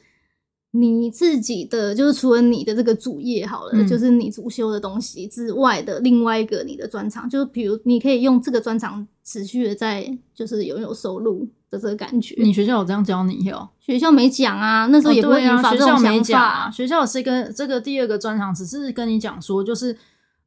[0.72, 12.36] 你自己的就是除了你的这个主业好了，嗯、就是你主修的东西之外的另外一个你的专长，就是比如你可以用这个专长持续的在就是拥有收入的这个感觉。
[12.38, 13.68] 你学校有这样教你哦？
[13.80, 16.00] 学校没讲啊，那时候也不会引发这种想法。
[16.00, 19.98] 哦、学校没讲啊，学校是一个这个第二个专长，只是跟你讲说就是。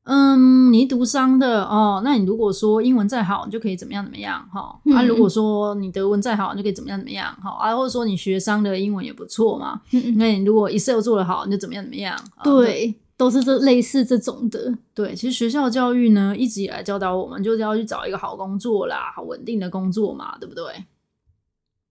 [0.07, 4.79] 嗯，你读商的哦，那你如果说英文再好，你就可以怎么样怎么样哈。
[4.85, 7.51] 嗯、啊，如果说你德文再好，你就可以怎么样怎么样哈。
[7.53, 9.81] 啊，或者说你学商的英文也不错嘛。
[9.93, 12.15] 嗯，那你如果 Excel 做得好，你就怎么样怎么样。
[12.43, 14.77] 对，对都是这类似这种的。
[14.93, 20.85] 对，其实学校教育呢，一直以来教导我们，就是要去找一个好工作啦，好稳定的工作嘛，对不对？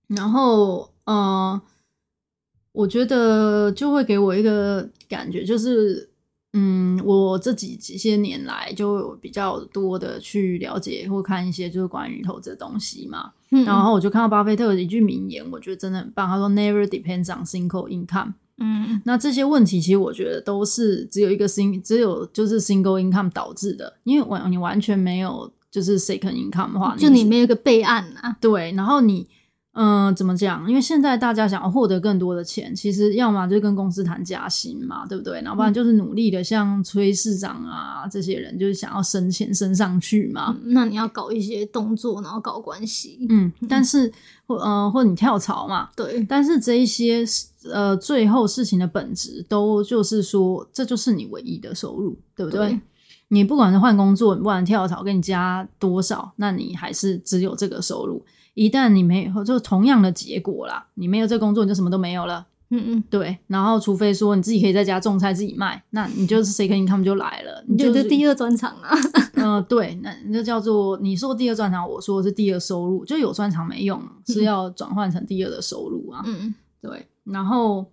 [0.09, 1.59] 然后，嗯，
[2.73, 6.12] 我觉得就会给我一个感觉，就是。
[6.55, 13.31] 嗯，我这几几些年来就比较多的去了解或看一些就是关于投资的东西嘛。
[13.49, 16.27] 嗯，然后我就看到巴菲特的一句名言，我觉得真的很棒。
[16.29, 28.37] 他说：“Never depends on single income。”嗯，那这些问题其实我觉得都是只有一个 sing，只有就是 single income 导致的，因为完你完全没有就是 second income 的话，就你没有一个备案啊。
[28.39, 29.27] 对，然后你。
[29.73, 30.69] 嗯，怎么讲？
[30.69, 35.41] 因为现在大家想要获得更多的钱，其实要么就跟公司谈加薪嘛，对不对？
[35.41, 40.55] 然后不然就是努力的，像崔市长啊这些人，就是想要升钱升上去嘛。
[40.63, 43.25] 嗯，那你要搞一些动作，然后搞关系。
[43.29, 44.11] 嗯，但是
[44.45, 45.89] 或呃，或者你跳槽嘛。
[45.95, 46.23] 对。
[46.29, 47.25] 但是这一些
[47.71, 52.69] 呃，最后事情的本质都就是说，这就是你唯一的收入，对不对？
[52.69, 52.79] 对。
[53.29, 58.23] 你不管是换工作，你不管跳槽，给你加多少，那你还是只有这个收入。
[58.53, 60.87] 一旦你没有，就同样的结果啦。
[60.93, 62.47] 你没有这工作，你就什么都没有了。
[62.69, 63.37] 嗯嗯，对。
[63.47, 67.63] 然后，除非说你自己可以在家种菜自己卖，那你就是 second income 就来了。
[67.67, 68.89] 你就是第二专场啊。
[69.33, 76.23] 嗯、 呃，对，那那叫做你说第二专场，我说的是第二收入，就有专长没用，是要转换成第二的收入啊。
[76.25, 77.07] 嗯嗯，对。
[77.25, 77.85] 然后，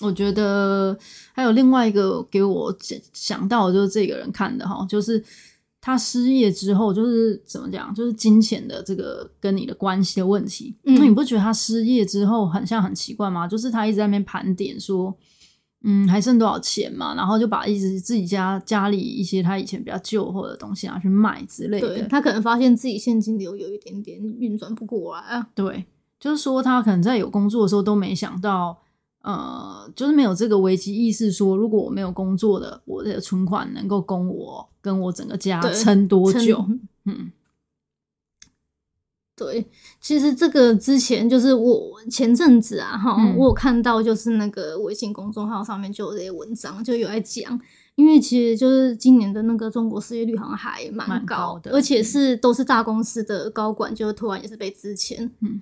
[0.00, 0.98] 我觉得
[1.32, 2.74] 还有另外一个给我
[3.12, 5.22] 想到的就是这个人看的哈，就是。
[5.80, 10.76] 他失业之后，就是怎么讲，就是金钱的这个跟你的关系的问题。
[10.84, 13.48] 嗯，那你不觉得他失业之后很像很奇怪吗？
[13.48, 15.16] 就是他一直在那边盘点说，
[15.82, 17.14] 嗯，还剩多少钱嘛？
[17.14, 21.88] 然后就把一直自己家家里一些他以前比较旧货的东西拿去卖之类的。
[21.88, 25.48] 对，他可能发现自己现金流有一点点运转不过来啊。
[25.54, 25.86] 对，
[26.18, 28.78] 就是说他可能在有工作的时候都没想到。
[29.22, 36.64] 呃，就是没有这个危机意识，说如果我没有工作的，我的存款能够供我跟我整个家撑多久？
[37.04, 37.30] 嗯，
[39.36, 39.66] 对，
[40.00, 47.60] 其实这个之前就是我前阵子啊，哈、嗯，我有看到就是那个微信公众号上面就有这些文章，就有在讲，
[47.96, 55.60] 因为其实就是今年的那个中国失业率好像还蛮高，高的，而且是都是大公司的高管，就突然也是被资遣，嗯，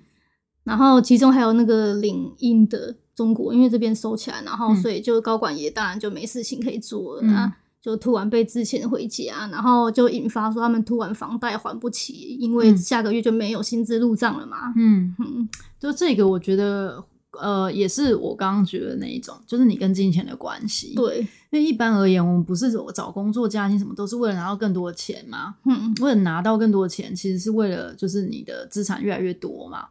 [0.63, 2.95] 然后其中还有那个领英的。
[3.19, 7.51] 中国因为这边收起来，然后所以就高管也当然就没事情可以做了，嗯、
[7.81, 14.73] 就突然被之前回家，然后就引发说他们突然房贷还不起，因为下个月就没有薪资入账了嘛。
[14.77, 17.03] 嗯嗯，就这个我觉得
[17.33, 20.93] 呃也是我刚刚觉得那一种，就是你跟金钱的关系。
[20.95, 21.19] 对，
[21.51, 25.55] 因为一般而言，我们不是找工作、家庭什么都是为了拿到更多的钱嘛。
[25.65, 29.85] 嗯，为了拿到更多的钱，其实是为了就是你的资产越来越多嘛。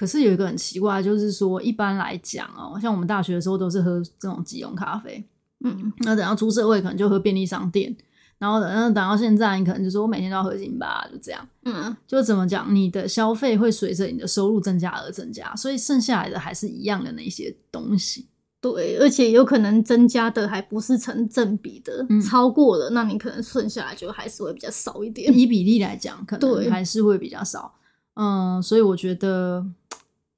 [0.00, 5.22] 可是有一个很奇怪，就是说一般来讲哦，像我们大学的时候都是喝这种即溶咖啡，
[5.62, 7.94] 嗯，那等到出社会可能就喝便利商店，
[8.38, 18.26] 然后等等到现在，你可能就说我每天都要喝星巴，就这样，嗯，就怎么讲，你的消费会随着你的收入增加而增加，所以剩下来的还是一样的那些东西，
[18.62, 27.70] 对，而且有可能增加的还不是成正比的，嗯、超过了，那你可能剩下来就还是会比较少一点，以比例来讲，可能还是会比较少，
[28.14, 29.66] 嗯，所以我觉得。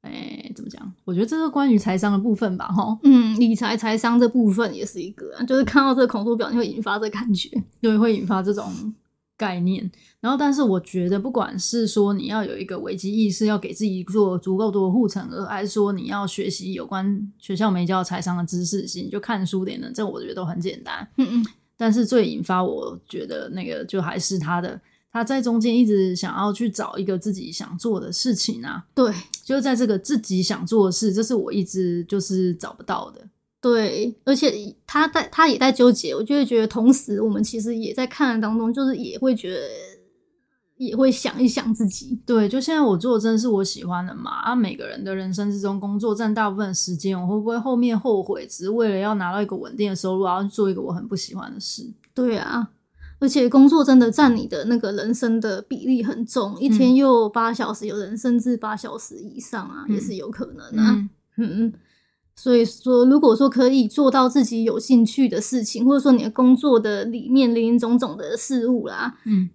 [0.03, 0.93] 哎、欸，怎么讲？
[1.05, 2.99] 我觉得这是关于财商的部分吧，哈。
[3.05, 7.49] 嗯，理财财商这部分也是一个、啊，就是看到这个恐怖表，你会引发这感觉，
[7.81, 8.93] 对，会引发这种
[9.37, 9.89] 概念。
[10.19, 21.07] 然后，但是我觉得，不管是说你要有一个危机意识，要给自己做足够多的护城河，还是说你要学习有关学校没教财商的知识性，就看书点的，这我觉得都很简单。
[21.17, 21.47] 嗯嗯。
[21.77, 24.81] 但是最引发我觉得那个，就还是他的。
[25.13, 29.13] 他在中间一直想要去找一个自己想做的事情啊，对，
[29.45, 33.29] 就是在这个自己想做的事，这是我一直就是找不到的。
[33.61, 39.61] 对，而且他在他也在纠结，我就会觉得，同时我们其实也在看的当中，就是也会觉得，
[40.79, 42.19] 也会想一想自己。
[42.27, 44.31] 对，就现在我做的真的是我喜欢的嘛？
[44.41, 51.89] 啊，每个人的人生之中，工作占大部分的时间，我会不会后面后悔，只是为了要拿到一个稳定的收入，然后做一个我很不喜欢的事？
[52.15, 52.71] 对啊。
[53.23, 61.09] 而且工作真的占你的那个人生的比例很重，一天又八小时，有人甚至八小时以上啊，嗯、也是有可能啊。
[61.37, 61.73] 嗯嗯，
[62.35, 69.49] 所以说，如果说可以做到自己有兴趣的事情，或者说你的工作的里面林林总总的事物啦，嗯，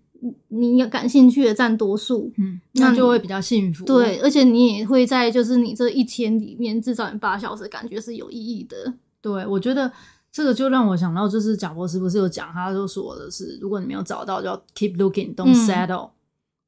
[0.48, 3.84] 你有感兴趣的占多数，嗯，那就会比较幸福。
[3.84, 8.94] 对，而且你也会在就是你这一天里面至少有八小时，感觉是有意义的。
[9.22, 9.92] 对，我觉得。
[10.38, 16.10] 这个就让我想到，就是贾博士不是有讲，他就说的是，如果你没有找到，就要 keep looking，don't settle。
[16.10, 16.12] 嗯、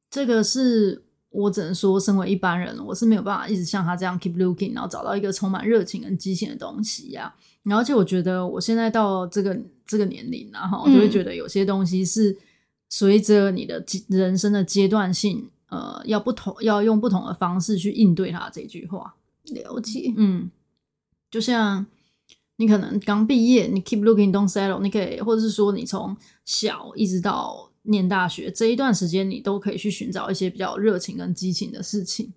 [0.10, 7.36] 这个是我只能说，身为一般人，我是没有办法一直像他这样 keep looking，然后找到一个充满热情跟激情的东西呀、啊。
[7.62, 9.56] 然后，而且我觉得我现在到这个
[9.86, 12.36] 这个年龄然后就会觉得有些东西是
[12.90, 19.14] 随着你的人生的阶段性，呃，要不同，要用不同的方式去应对它这句话。
[19.44, 20.50] 了解，嗯，
[21.30, 21.86] 就像。
[22.60, 24.82] 你可能刚毕业，你 keep looking, don't settle。
[24.82, 32.34] 你可以，或者是说，你从小一直到念大学这一段时间，你都可以去寻找一些比较热情跟激情的事情。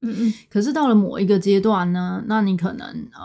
[0.00, 0.34] 嗯嗯。
[0.50, 3.22] 可是到了某一个阶段呢，那你可能呃，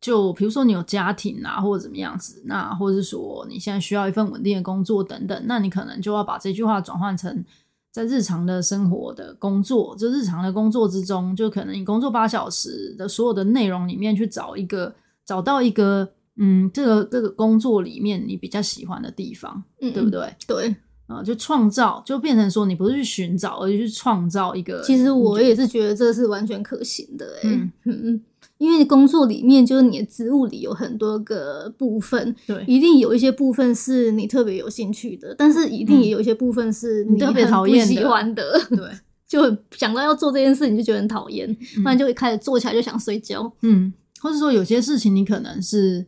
[0.00, 7.44] 就比如说你有家庭啊，或者怎么样子，那或者是说你现在需要一份稳定的工作等等，那你可能就要把这句话转换成
[7.90, 14.94] 在日常的生活的工作，就日常的工作之中，就可能你工作八小时的所有的内容里面去找一个。
[15.26, 20.34] 找到一个嗯，这个这个工作里面你比较喜欢的地方，嗯，对不对？
[20.46, 20.74] 对，
[21.06, 24.80] 啊，就创造，就变成说你不是去寻找，而是去创造一个。
[24.82, 27.70] 其实我也是觉得这是完全可行的，欸，嗯。
[27.84, 28.20] 嗯，
[28.58, 38.88] 因为工作里面就是你的职务里有很多个部分，对，一定有一些部分是你特别有兴趣的，但是一定也有一些部分是你特别讨厌、喜欢的，对，
[39.26, 43.92] 就想到要做这件事，你就觉得很讨厌，不然就会开始做起来就想睡觉，嗯。
[44.20, 46.06] 或者说有些事情你可能是，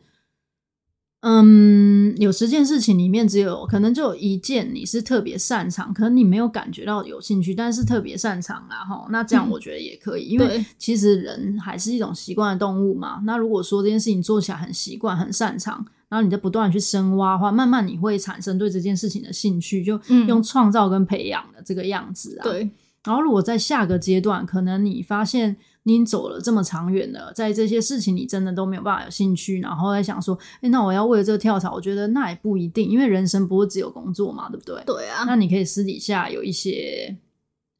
[1.20, 13.22] 嗯，有十件事情里面只有可能就有一件你是特别擅长，可能你没有感觉到有兴趣，但是特别擅长啊，哈，那这样我觉得也可以，嗯、因为其实人还是一种习惯的动物嘛。
[13.24, 22.42] 那如果说这件事情做起来很习惯、很擅长，然后你在不断去深挖的话，慢慢你会产生对这件事情的兴趣，就用创造跟培养的这个样子啊。
[22.42, 22.68] 对。
[23.04, 25.56] 然后如果在下个阶段，可能你发现。
[25.84, 34.82] 你走了这么长远了，在这些事情你真的都没有办法有兴趣，然后在想说，哎，那我要为了这个跳槽，我觉得那也不一定，因为人生不会只有工作嘛，对不对？
[34.86, 35.24] 对啊。
[35.26, 37.16] 那你可以私底下有一些，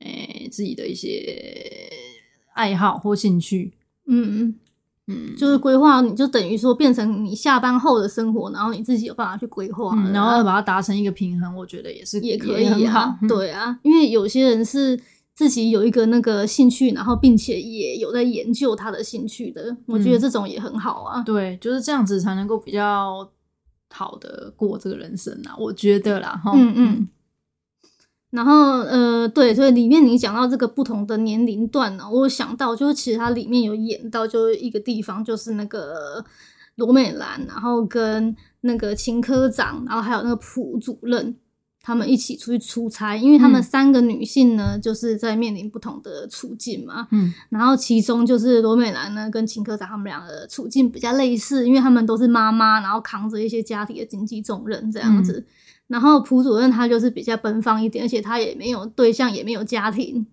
[0.00, 1.90] 诶，自己的一些
[2.54, 3.72] 爱好或兴趣，
[4.08, 4.54] 嗯嗯，
[5.06, 13.16] 嗯，就是规划，你就等于说变成你下班后的生活，然后你自己有办法去规划，嗯，然后把它达成一个平衡，我觉得也是也可以很好。
[13.28, 15.00] 对啊，因为有些人是
[15.34, 21.20] 自己有一个那个兴趣，然后并且也有在研究他的兴趣的，我觉得这种也很好啊。
[21.20, 23.30] 嗯，对，就是这样子才能够比较
[23.90, 27.08] 好的过这个人生啊，我觉得啦，哈，嗯嗯。
[28.30, 36.24] 然后，呃，对，所以里面你讲到这个不同的年龄段呢，我想到就是其实它里面有演到，就是一个地方，就是那个
[36.76, 41.36] 罗美兰，然后跟那个秦科长，然后还有那个蒲主任，
[41.82, 47.08] 他们一起出去出差，因为他们三个女性呢，就是在面临不同的处境嘛。
[47.10, 55.38] 嗯，然后其中就是罗美兰呢跟秦科长他们两个处境比较类似，因为他们都是妈妈，然后扛着一些家庭的经济重任这样子。
[55.38, 55.46] 嗯
[55.88, 60.26] 然后蒲主任他就是比较奔放一点，而且他也没有对象，也没有家庭，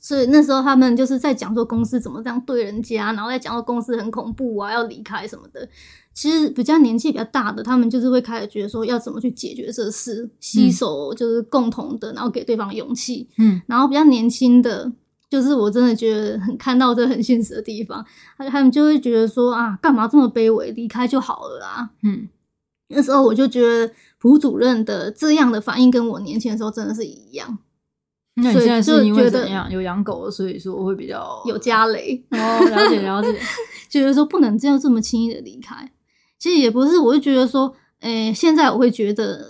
[0.00, 5.68] 所以那时候他们就是在讲说公司怎么这样对人家，然后在讲到公司很恐怖啊，要离开什么的。
[6.14, 13.28] 其实比较年纪比较大的，他们就是会开始觉得说要怎么去解决这事，携手就是共同的，然后给对方勇气。
[13.38, 14.90] 嗯，然后比较年轻的，
[15.30, 18.04] 就是我真的觉得很看到这很现实的地方，
[18.36, 21.90] 他他们就会觉得说啊，干嘛这么卑微，离开就好了啊。
[22.02, 22.28] 嗯，
[22.88, 23.92] 那时候我就觉得。
[24.20, 27.56] 蒲主任的这样的反应跟我年轻的时候真的是一样。
[28.42, 29.70] 那你现在是因为怎样？
[29.70, 32.36] 有养狗，所以说我会比较有家累哦，
[32.70, 33.38] 了解了解，
[33.88, 35.90] 觉得说不能这样这么轻易的离开。
[36.38, 39.44] 其实也不是，我就觉得说，诶、欸，现在我会觉得，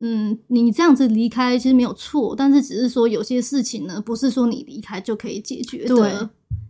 [0.00, 5.94] 嗯，你这样子离开其实没有错，但是只是说有些事情呢，不是说你离开就可以解决的。
[5.96, 6.12] 对，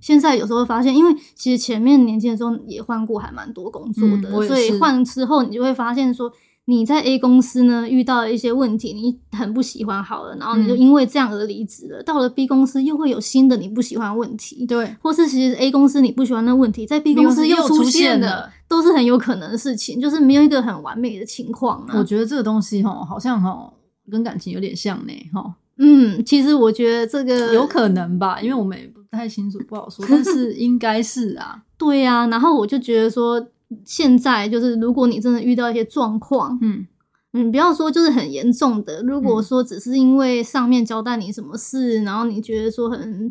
[0.01, 6.33] 现在有时候会发现，因为其实前面年轻的时候也换过还蛮多工作的，嗯、所以换之后你就会发现说。
[6.71, 12.03] 你在 A 公司呢遇到了一些问题，你很不喜欢好了，然后你就因为这样而离职了。
[12.03, 21.95] 嗯、到了 B 公司又会有新的你不喜欢问题，对，或是其实 A 公司你不喜欢的问题，在 B 公司又出现了，都是很有可能的事情，就是没有一个很完美的情况、啊。
[21.97, 23.73] 我觉得这个东西哈，好像哈
[24.13, 25.55] 跟感情有点像呢，哈。
[25.79, 32.27] 嗯，其实我觉得这个有可能吧，因为我们也不太清楚，不好说，但是应该是啊， 对呀、啊。
[32.27, 33.41] 然后我就觉得说，
[33.85, 36.87] 现在就是如果你真的遇到一些状况，嗯。
[37.33, 43.31] 你不要说就是很严重的，如果说只是因为上面交代你什么事，嗯、然后你觉得说很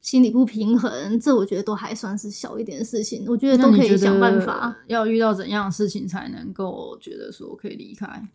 [0.00, 4.74] 心理不平衡，这我觉得都还算是小一点的事情，我觉得都可以想办法。
[4.86, 8.28] 要遇到怎样的事情才能够觉得说可以离开？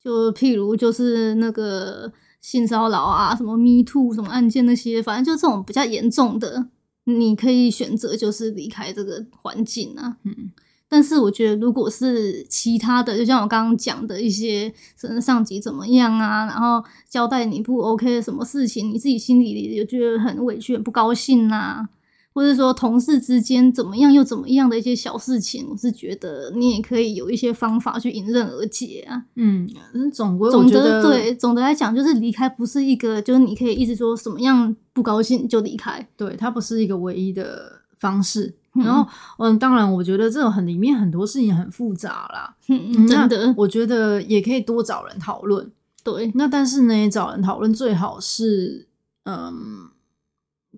[0.00, 6.68] 就譬如就是那个性骚扰啊，什么 Me Too 什么案件那些，反正就这种比较严重的，
[7.04, 10.18] 你可以选择就是离开这个环境啊。
[10.22, 10.52] 嗯。
[10.92, 21.88] 但是我觉得，如果是其他的，就像我刚刚讲的一些，什么上级怎么样啊，然后交代你不 OK 的什么事情，你自己心里里也觉得很委屈、很不高兴呐、啊，
[22.34, 29.24] 或者说同事之间怎么样又怎么样的一些小事情，我是觉得你也可以有一些方法去迎刃而解啊。
[29.36, 29.66] 嗯，
[30.12, 38.56] 总归总的对，总的来讲就是离开不是一个，就是你可以一直说什么样不高兴就离开，对，它不是一个唯一的方式。
[38.74, 39.06] 然后，
[39.38, 42.56] 嗯，当然，我觉得这种很里面很多事情很复杂啦。
[42.68, 45.70] 嗯，真的，我觉得也可以多找人讨论。
[46.02, 48.88] 对，那但是呢，找人讨论最好是，
[49.24, 49.90] 嗯，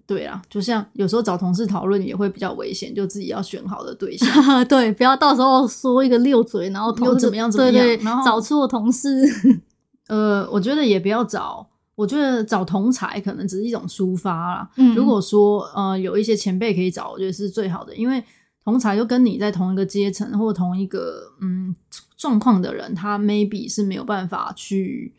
[0.07, 4.29] 对啊，就像有时候找同事讨论也会比较危险，就自己要选好的对象。
[4.67, 9.25] 对，不要到时候说一个溜嘴，然后又怎么样怎么样，对对，然后找错同事。
[10.09, 11.67] 呃，我觉得也不要找。
[11.95, 14.71] 我觉得找同才可能只是一种抒发啦。
[14.77, 18.23] 嗯，如果说呃有一些前辈可以找，我觉得是最好的，因为
[18.65, 21.75] 同才就跟你在同一个阶层或同一个嗯
[22.17, 25.15] 状况的人，他 maybe 是没有办法去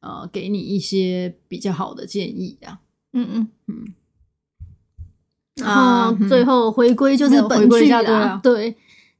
[0.00, 2.80] 呃给你一些比较好的建议啊。
[3.12, 3.94] 嗯嗯嗯。
[5.56, 8.76] 然后最后回归就是本剧啦，对啊，对。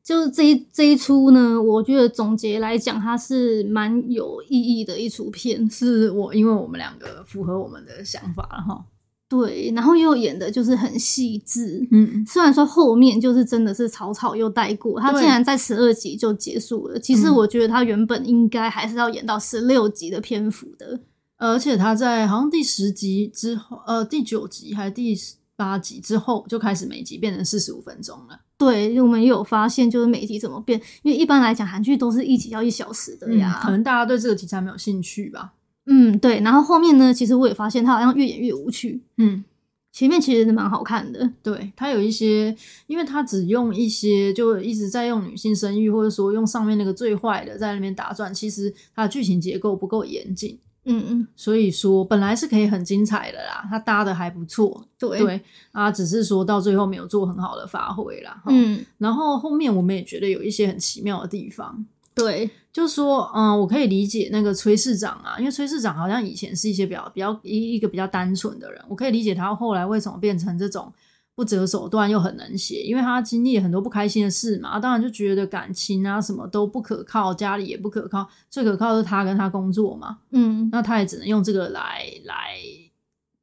[0.07, 5.69] 就是这一这一出呢，我觉得总结来讲，它是蛮有意义的一出片。
[5.69, 8.85] 是我因为我们两个符合我们的想法了哈。
[9.29, 11.85] 对，然后又演的就是很细致。
[11.91, 17.01] 嗯，虽然说后面就是真的是草草又带过，他竟然在十二集就结束了。
[17.01, 21.01] 其实我觉得他原本应该还是要演到十六集的篇幅的，
[21.37, 25.19] 而且他在好像第十集之后，呃，第九集还是第
[25.57, 28.39] 八集之后就开始每集变成四十五分钟了。
[28.59, 30.81] 对，因为我们也有发现，就是每集怎么变？
[31.03, 33.61] 因为一般来讲，韩剧都是一集要一小时的呀。
[33.61, 35.53] 嗯，可能大家对这个题材没有兴趣吧。
[35.85, 36.41] 嗯，对。
[36.41, 39.01] 然后后面呢，其实我也发现它好像越演越无趣。
[39.19, 39.45] 嗯，
[39.93, 41.31] 前面其实是蛮好看的。
[41.43, 48.33] 对，它有一些，因为它只用一些，就一直在用女性生育，或者说用上面那个最坏的在那边打转。
[48.33, 50.59] 其实它的剧情结构不够严谨。
[50.87, 55.41] 嗯嗯，所以说本来是可以很精彩的啦，他搭的还不错，对对
[55.73, 58.43] 啊，只是说到最后没有做很好的发挥啦。
[58.47, 61.85] 嗯，然后后面我们也觉得有一些很奇妙的地方，
[62.15, 70.93] 对，就是说，嗯，我可以理解那个崔市长啊，因为崔市长好像以前是一些比较比较一一个比较单纯的人，我可以理解他后来为什么变成这种。
[71.37, 82.57] 不择手段又很能写，因为他经历了很多不开心的事嘛，当然就觉得感情啊什么都不可靠，家里也不可靠，最可靠的是他跟他工作嘛，嗯，那他也只能用这个来来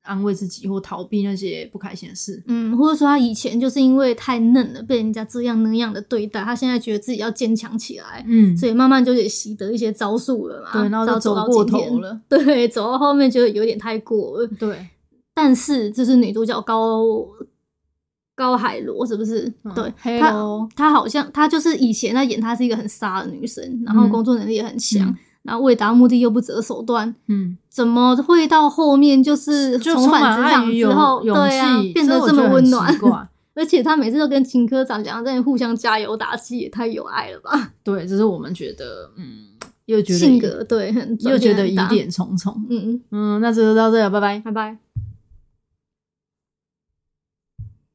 [0.02, 14.88] 安慰自己或逃避那些不开心的事，嗯，或者说他以前就是因为太嫩了，被人家这样那样的对待，他现在觉得自己要坚强起来，嗯，所以慢慢就得习得一些招数了嘛，对，然后就走过头了，对，走到后面就有点太过了，对，
[15.36, 17.06] 但是这是女主角高。
[18.36, 19.52] 高海螺是不是？
[19.64, 20.34] 嗯、对，她
[20.76, 27.14] 她好像她就是以前在演，她是一个很傻的女生，然后工作能力也很强，嗯、然后为达目的又不择手段。
[27.28, 32.94] 嗯，怎么会到后面就是重返职场之后，对啊，变得这么温暖？
[33.56, 37.72] 而且她每次都跟秦科长讲在互相加油打气，也太有爱了吧？
[37.84, 39.46] 对，这是我们觉得，嗯，
[39.86, 42.52] 又觉得性格对，很又觉得疑点重重。
[42.68, 44.78] 嗯嗯嗯，那就到这了，拜拜，拜拜。